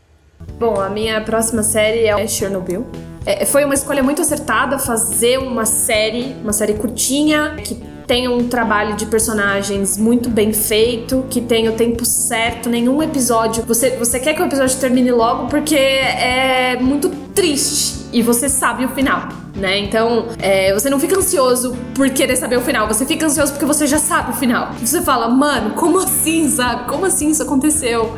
[0.59, 2.87] Bom, a minha próxima série é Chernobyl.
[3.25, 7.75] É, foi uma escolha muito acertada fazer uma série, uma série curtinha, que
[8.13, 13.65] tenha um trabalho de personagens muito bem feito, que tenha o tempo certo, nenhum episódio.
[13.67, 18.85] Você, você quer que o episódio termine logo porque é muito triste e você sabe
[18.85, 19.31] o final.
[19.57, 19.79] Né?
[19.79, 23.65] Então, é, você não fica ansioso por querer saber o final, você fica ansioso porque
[23.65, 24.73] você já sabe o final.
[24.79, 26.91] Você fala, mano, como assim, sabe?
[26.91, 28.15] Como assim isso aconteceu?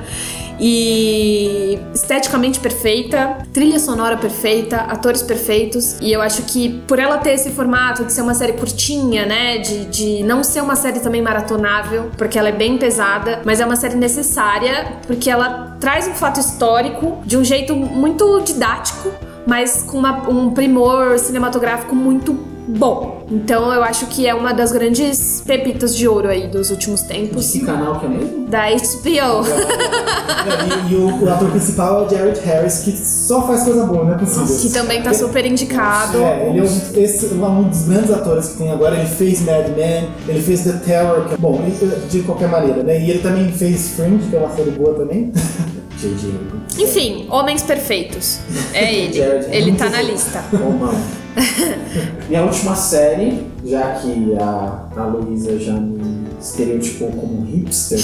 [0.61, 5.97] E esteticamente perfeita, trilha sonora perfeita, atores perfeitos.
[6.01, 9.59] E eu acho que por ela ter esse formato de ser uma série curtinha, né?
[9.59, 13.65] De, de não ser uma série também maratonável, porque ela é bem pesada, mas é
[13.67, 19.11] uma série necessária porque ela traz um fato histórico de um jeito muito didático,
[19.47, 22.33] mas com uma- um primor cinematográfico muito
[22.67, 23.25] bom.
[23.31, 27.53] Então eu acho que é uma das grandes pepitas de ouro aí dos últimos tempos.
[27.53, 28.47] Que canal que é mesmo?
[28.47, 29.45] Da HBO.
[30.45, 34.05] E, e o, o ator principal é o Jared Harris, que só faz coisa boa,
[34.05, 34.59] não é possível.
[34.59, 36.19] Que também tá super indicado.
[36.19, 38.95] É, ele é um, esse, um dos grandes atores que tem agora.
[38.95, 41.63] Ele fez Mad Men, ele fez The Terror, que é bom,
[42.11, 43.01] de qualquer maneira, né?
[43.01, 45.33] E ele também fez Fringe, que é uma série boa também.
[46.05, 46.83] JJ.
[46.83, 48.41] Enfim, Homens Perfeitos.
[48.75, 49.19] É ele.
[49.51, 50.45] Ele tá na lista.
[52.29, 57.99] Minha última série, já que a, a Luísa já me estereotipou como um hipster,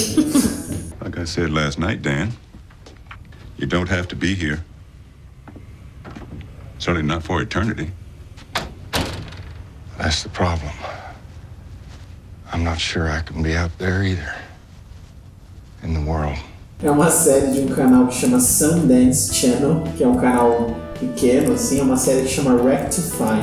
[1.02, 2.30] Like I said last night, Dan,
[3.56, 4.62] you don't have to be here.
[6.78, 7.92] Certainly not for eternity.
[9.96, 10.72] That's the problem.
[12.52, 14.34] I'm not sure I can be out there either.
[15.82, 16.36] In the world.
[16.82, 21.52] É uma série de um canal que chama Sundance Channel, que é um canal pequeno,
[21.52, 23.42] assim, é uma série que chama Rectify.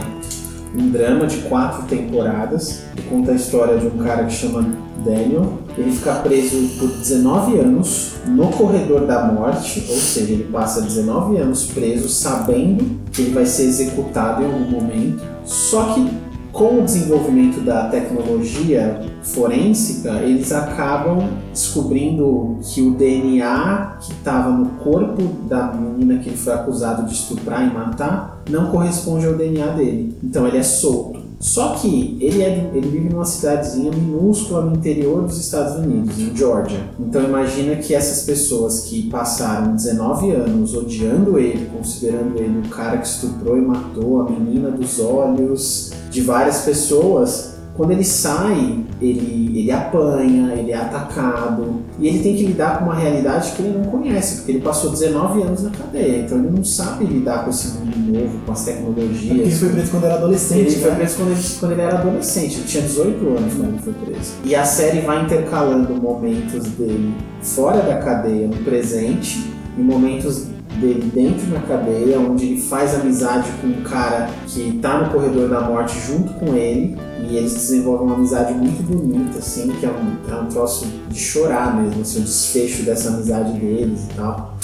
[0.76, 4.68] Um drama de quatro temporadas, que conta a história de um cara que chama
[5.04, 5.54] Daniel.
[5.78, 11.38] Ele fica preso por 19 anos no corredor da morte, ou seja, ele passa 19
[11.38, 15.22] anos preso sabendo que ele vai ser executado em algum momento.
[15.46, 16.10] Só que
[16.58, 24.66] com o desenvolvimento da tecnologia forênsica, eles acabam descobrindo que o DNA que estava no
[24.80, 29.68] corpo da menina que ele foi acusado de estuprar e matar não corresponde ao DNA
[29.68, 30.18] dele.
[30.24, 31.17] Então ele é solto.
[31.40, 36.36] Só que ele, é, ele vive numa cidadezinha minúscula no interior dos Estados Unidos, em
[36.36, 36.80] Georgia.
[37.00, 42.98] Então imagina que essas pessoas que passaram 19 anos odiando ele, considerando ele o cara
[42.98, 49.60] que estuprou e matou a menina dos olhos de várias pessoas, quando ele sai, ele,
[49.60, 53.78] ele apanha, ele é atacado e ele tem que lidar com uma realidade que ele
[53.78, 57.52] não conhece, porque ele passou 19 anos na cadeia, então ele não sabe lidar com
[57.52, 59.40] esse mundo novo, com as tecnologias.
[59.40, 60.96] Ele foi preso quando era adolescente, Ele foi né?
[60.98, 64.34] preso quando ele, quando ele era adolescente, ele tinha 18 anos quando ele foi preso.
[64.44, 70.48] E a série vai intercalando momentos dele fora da cadeia, no presente, e momentos
[70.78, 75.50] dele dentro da cadeia, onde ele faz amizade com um cara que tá no corredor
[75.50, 79.90] da morte junto com ele, e eles desenvolvem uma amizade muito bonita, assim, que é
[79.90, 84.58] um, é um troço de chorar mesmo, assim, o desfecho dessa amizade deles e tal.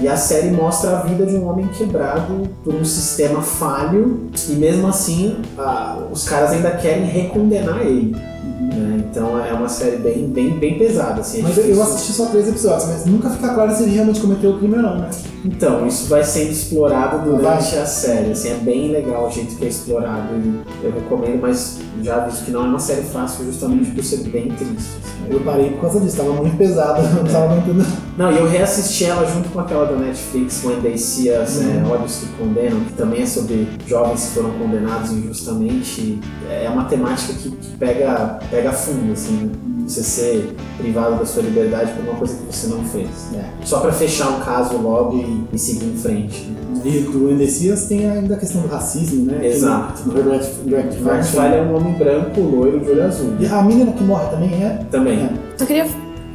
[0.00, 4.52] E a série mostra a vida de um homem quebrado por um sistema falho e
[4.52, 8.14] mesmo assim ah, os caras ainda querem recondenar ele.
[8.60, 9.04] Né?
[9.10, 11.20] Então é uma série bem, bem, bem pesada.
[11.20, 13.92] Assim, é Mas eu difícil- assisti só três episódios, mas nunca fica claro se ele
[13.94, 15.10] realmente cometeu o crime ou não, né?
[15.44, 17.78] Então, isso vai sendo explorado durante Vai.
[17.82, 18.32] a série.
[18.32, 22.44] Assim, é bem legal o jeito que é explorado e eu recomendo, mas já visto
[22.44, 24.74] que não é uma série fácil justamente por ser bem triste.
[24.74, 25.06] assim.
[25.30, 27.86] Eu parei por causa disso, tava muito pesado, eu não tava aguentando.
[28.18, 31.70] Não, e eu reassisti ela junto com aquela da Netflix, When They See Us, Uhum.
[31.86, 36.18] é, Olhos que Condenam, que também é sobre jovens que foram condenados injustamente.
[36.50, 39.52] É uma temática que que pega, pega fundo, assim, né?
[39.86, 43.08] Você ser privado da sua liberdade por uma coisa que você não fez.
[43.30, 43.52] né?
[43.64, 46.44] Só pra fechar um caso logo e, e seguir em frente.
[46.48, 46.82] né?
[46.84, 49.46] E do Endecias tem ainda a questão do racismo, né?
[49.46, 50.02] Exato.
[50.02, 53.34] Que No Filey é um homem branco, loiro, de olho azul.
[53.38, 54.80] E a menina que morre também é?
[54.90, 55.28] Também.
[55.58, 55.86] Eu queria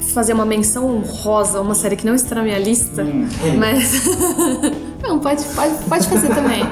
[0.01, 3.05] fazer uma menção honrosa a uma série que não está na minha lista,
[3.57, 4.03] mas.
[5.01, 6.63] não, pode, pode, pode fazer também.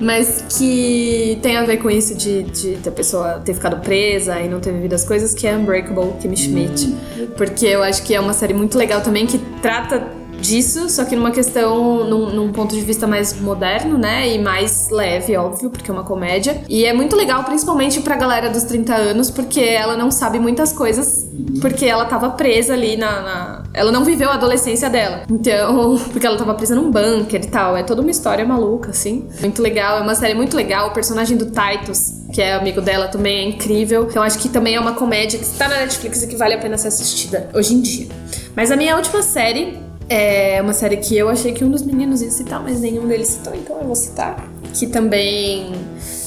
[0.00, 4.48] Mas que tem a ver com isso de, de, da pessoa ter ficado presa e
[4.48, 6.94] não ter vivido as coisas, que é Unbreakable, Kimmy Schmidt.
[7.36, 11.14] Porque eu acho que é uma série muito legal também, que trata disso, só que
[11.16, 14.28] numa questão, num, num ponto de vista mais moderno, né?
[14.28, 16.62] E mais leve, óbvio, porque é uma comédia.
[16.68, 20.72] E é muito legal, principalmente pra galera dos 30 anos, porque ela não sabe muitas
[20.72, 21.26] coisas,
[21.60, 23.20] porque ela tava presa ali na.
[23.22, 25.22] na- Ela não viveu a adolescência dela.
[25.30, 27.76] Então, porque ela tava presa num bunker e tal.
[27.76, 29.28] É toda uma história maluca, assim.
[29.40, 30.88] Muito legal, é uma série muito legal.
[30.88, 34.06] O personagem do Titus, que é amigo dela, também é incrível.
[34.10, 36.58] Então, acho que também é uma comédia que está na Netflix e que vale a
[36.58, 38.08] pena ser assistida hoje em dia.
[38.56, 39.78] Mas a minha última série
[40.08, 43.28] é uma série que eu achei que um dos meninos ia citar, mas nenhum deles
[43.28, 44.48] citou, então eu vou citar.
[44.74, 45.72] Que também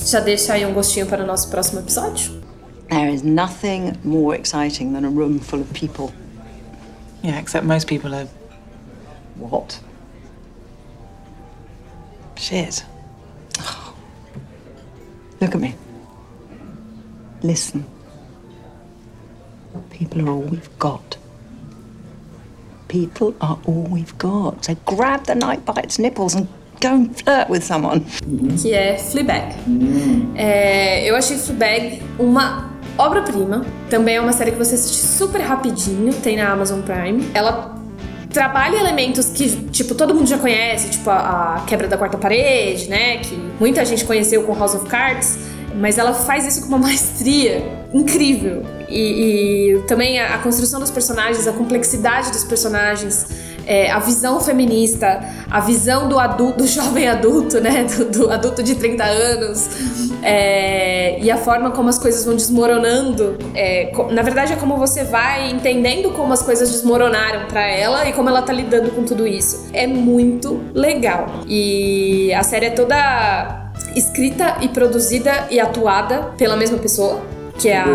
[0.05, 2.41] já deixa aí um gostinho para o nosso próximo episódio.
[2.89, 6.11] There is nothing more exciting than a room full of people.
[7.23, 8.27] Yeah, except most people are
[9.37, 9.79] What?
[12.35, 12.83] shit.
[15.39, 15.75] Look at me.
[17.43, 17.85] Listen.
[19.89, 21.17] People are all we've got.
[22.91, 24.65] People are all we've got.
[24.65, 26.45] So grab the night by its nipples and
[26.81, 28.01] go and flirt with someone.
[28.61, 29.55] que é Fleabag.
[30.35, 33.65] É, eu achei Fleabag uma obra-prima.
[33.89, 37.25] Também é uma série que você assiste super rapidinho, tem na Amazon Prime.
[37.33, 37.79] Ela
[38.29, 42.89] trabalha elementos que, tipo, todo mundo já conhece, tipo a, a quebra da quarta parede,
[42.89, 43.19] né?
[43.19, 45.37] Que muita gente conheceu com House of Cards.
[45.79, 47.63] Mas ela faz isso com uma maestria
[47.93, 48.65] incrível.
[48.91, 53.27] E, e também a, a construção dos personagens, a complexidade dos personagens,
[53.65, 57.85] é, a visão feminista, a visão do adulto, do jovem adulto, né?
[57.91, 59.69] Do, do adulto de 30 anos.
[60.23, 63.37] é, e a forma como as coisas vão desmoronando.
[63.55, 68.13] é, na verdade, é como você vai entendendo como as coisas desmoronaram pra ela e
[68.13, 69.67] como ela tá lidando com tudo isso.
[69.73, 71.27] É muito legal.
[71.47, 77.21] E a série é toda escrita e produzida e atuada pela mesma pessoa,
[77.57, 77.85] que é a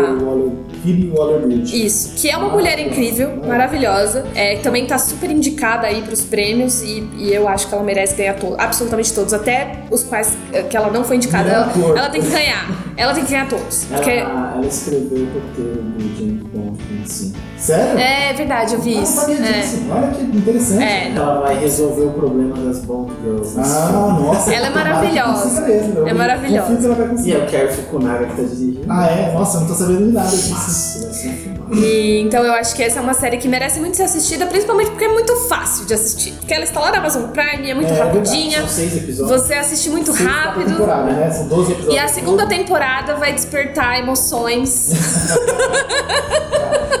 [0.87, 1.85] Phoebe Waller-Bridge.
[1.85, 4.25] isso, que é uma mulher incrível, maravilhosa.
[4.35, 8.15] É, também tá super indicada aí pros prêmios e, e eu acho que ela merece
[8.15, 11.43] ganhar to absolutamente todos, até os quais eh, que ela não foi indicada.
[11.75, 12.65] Melhor Ela, ela tem que ganhar.
[12.95, 13.85] Ela tem que ganhar todos.
[13.91, 17.37] Ela, Porque ela escreveu o roteiro do James Bond 25.
[17.57, 17.99] Sério?
[17.99, 19.13] é verdade, eu vi Ah, não isso.
[19.13, 19.59] sabia É.
[19.61, 19.81] disso.
[19.91, 20.83] Olha que interessante.
[20.83, 21.11] É.
[21.15, 23.55] Ela vai resolver o problema das Bond Girls.
[23.59, 24.53] Ah, nossa.
[24.53, 25.61] Ela é maravilhosa.
[25.61, 26.73] mesmo, eu É maravilhosa.
[26.73, 27.33] E conseguir.
[27.33, 28.85] é o Kerry Fukunaga que tá dirigindo.
[28.89, 29.33] Ah, é?
[29.33, 30.53] Nossa, eu não tô sabendo de nada disso.
[31.01, 31.29] Vai ser
[31.69, 31.73] um.
[31.75, 34.91] E, então eu acho que essa é uma série que merece muito ser assistida, principalmente
[34.91, 36.33] porque é muito fácil de assistir.
[36.33, 38.59] Porque ela está lá na Amazon Prime, é muito É, verdade, rapidinha.
[38.59, 39.41] São seis episódios.
[39.41, 40.69] Você assiste muito Seis rápido.
[40.71, 41.31] temporada, né?
[41.31, 41.95] São 12 episódios.
[41.95, 44.91] E a segunda temporada vai despertar emoções.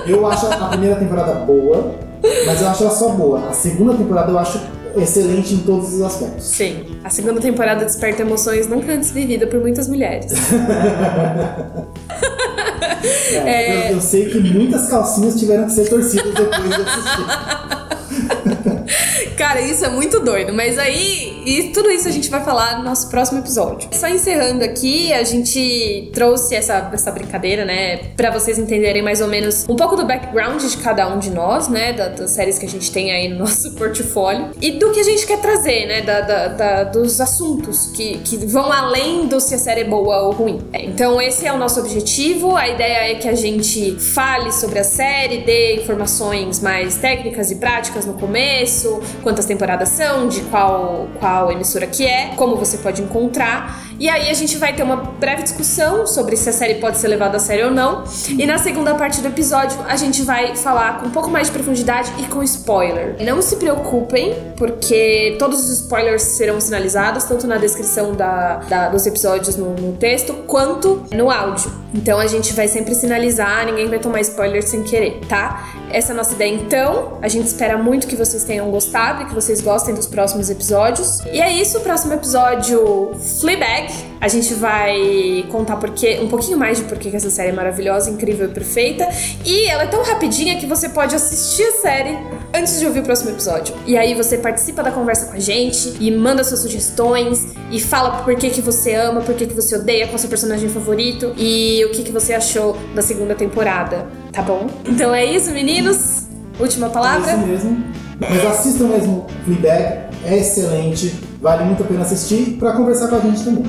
[0.05, 1.95] Eu acho a primeira temporada boa,
[2.45, 3.49] mas eu acho ela só boa.
[3.49, 4.57] A segunda temporada eu acho
[4.95, 6.45] excelente em todos os aspectos.
[6.45, 10.31] Sim, a segunda temporada desperta emoções nunca antes vivida por muitas mulheres.
[13.03, 17.76] É, eu, eu sei que muitas calcinhas tiveram que ser torcidas depois de assistir.
[19.37, 22.83] Cara, isso é muito doido, mas aí, e tudo isso a gente vai falar no
[22.83, 23.87] nosso próximo episódio.
[23.91, 29.27] Só encerrando aqui, a gente trouxe essa, essa brincadeira, né, pra vocês entenderem mais ou
[29.27, 32.65] menos um pouco do background de cada um de nós, né, da- das séries que
[32.65, 36.01] a gente tem aí no nosso portfólio e do que a gente quer trazer, né,
[36.01, 40.23] da, da- da- dos assuntos que, que vão além do se a série é boa
[40.23, 40.61] ou ruim.
[40.73, 42.55] Então, esse é o nosso objetivo.
[42.55, 47.55] A ideia é que a gente fale sobre a série, dê informações mais técnicas e
[47.57, 53.01] práticas no começo, quantas temporadas são, de qual, qual emissora que é, como você pode
[53.01, 53.85] encontrar.
[53.99, 57.09] E aí a gente vai ter uma breve discussão sobre se a série pode ser
[57.09, 58.05] levada a sério ou não.
[58.37, 61.53] E na segunda parte do episódio a gente vai falar com um pouco mais de
[61.53, 63.17] profundidade e com spoiler.
[63.19, 69.05] Não se preocupem, porque todos os spoilers serão sinalizados, tanto na descrição da, da- dos
[69.05, 71.69] episódios no, no texto, quanto no áudio.
[71.97, 75.67] Então a gente vai sempre sinalizar, ninguém vai tomar spoiler sem querer, tá?
[75.89, 77.17] Essa é a nossa ideia então.
[77.23, 81.21] A gente espera muito que vocês tenham gostado e que vocês gostem dos próximos episódios.
[81.25, 83.91] E é isso, o próximo episódio Fleabag.
[84.19, 88.09] A gente vai contar porque, um pouquinho mais de por que essa série é maravilhosa,
[88.09, 89.07] incrível e perfeita.
[89.45, 92.17] E ela é tão rapidinha que você pode assistir a série
[92.53, 93.75] antes de ouvir o próximo episódio.
[93.85, 98.23] E aí você participa da conversa com a gente e manda suas sugestões e fala
[98.23, 101.33] por que, que você ama, por que, que você odeia, qual é seu personagem favorito
[101.37, 104.67] e o que, que você achou da segunda temporada, tá bom?
[104.85, 106.25] Então é isso, meninos.
[106.59, 107.31] Última palavra?
[107.31, 107.83] É isso mesmo.
[108.19, 113.19] Mas assistam mesmo Fleabag, é excelente, vale muito a pena assistir pra conversar com a
[113.19, 113.65] gente também.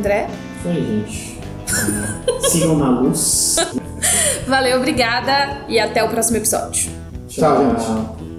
[0.00, 0.28] André?
[0.58, 2.50] Isso aí, gente.
[2.50, 3.56] Sigam na luz.
[4.48, 6.90] Valeu, obrigada e até o próximo episódio.
[7.28, 8.29] Tchau, gente.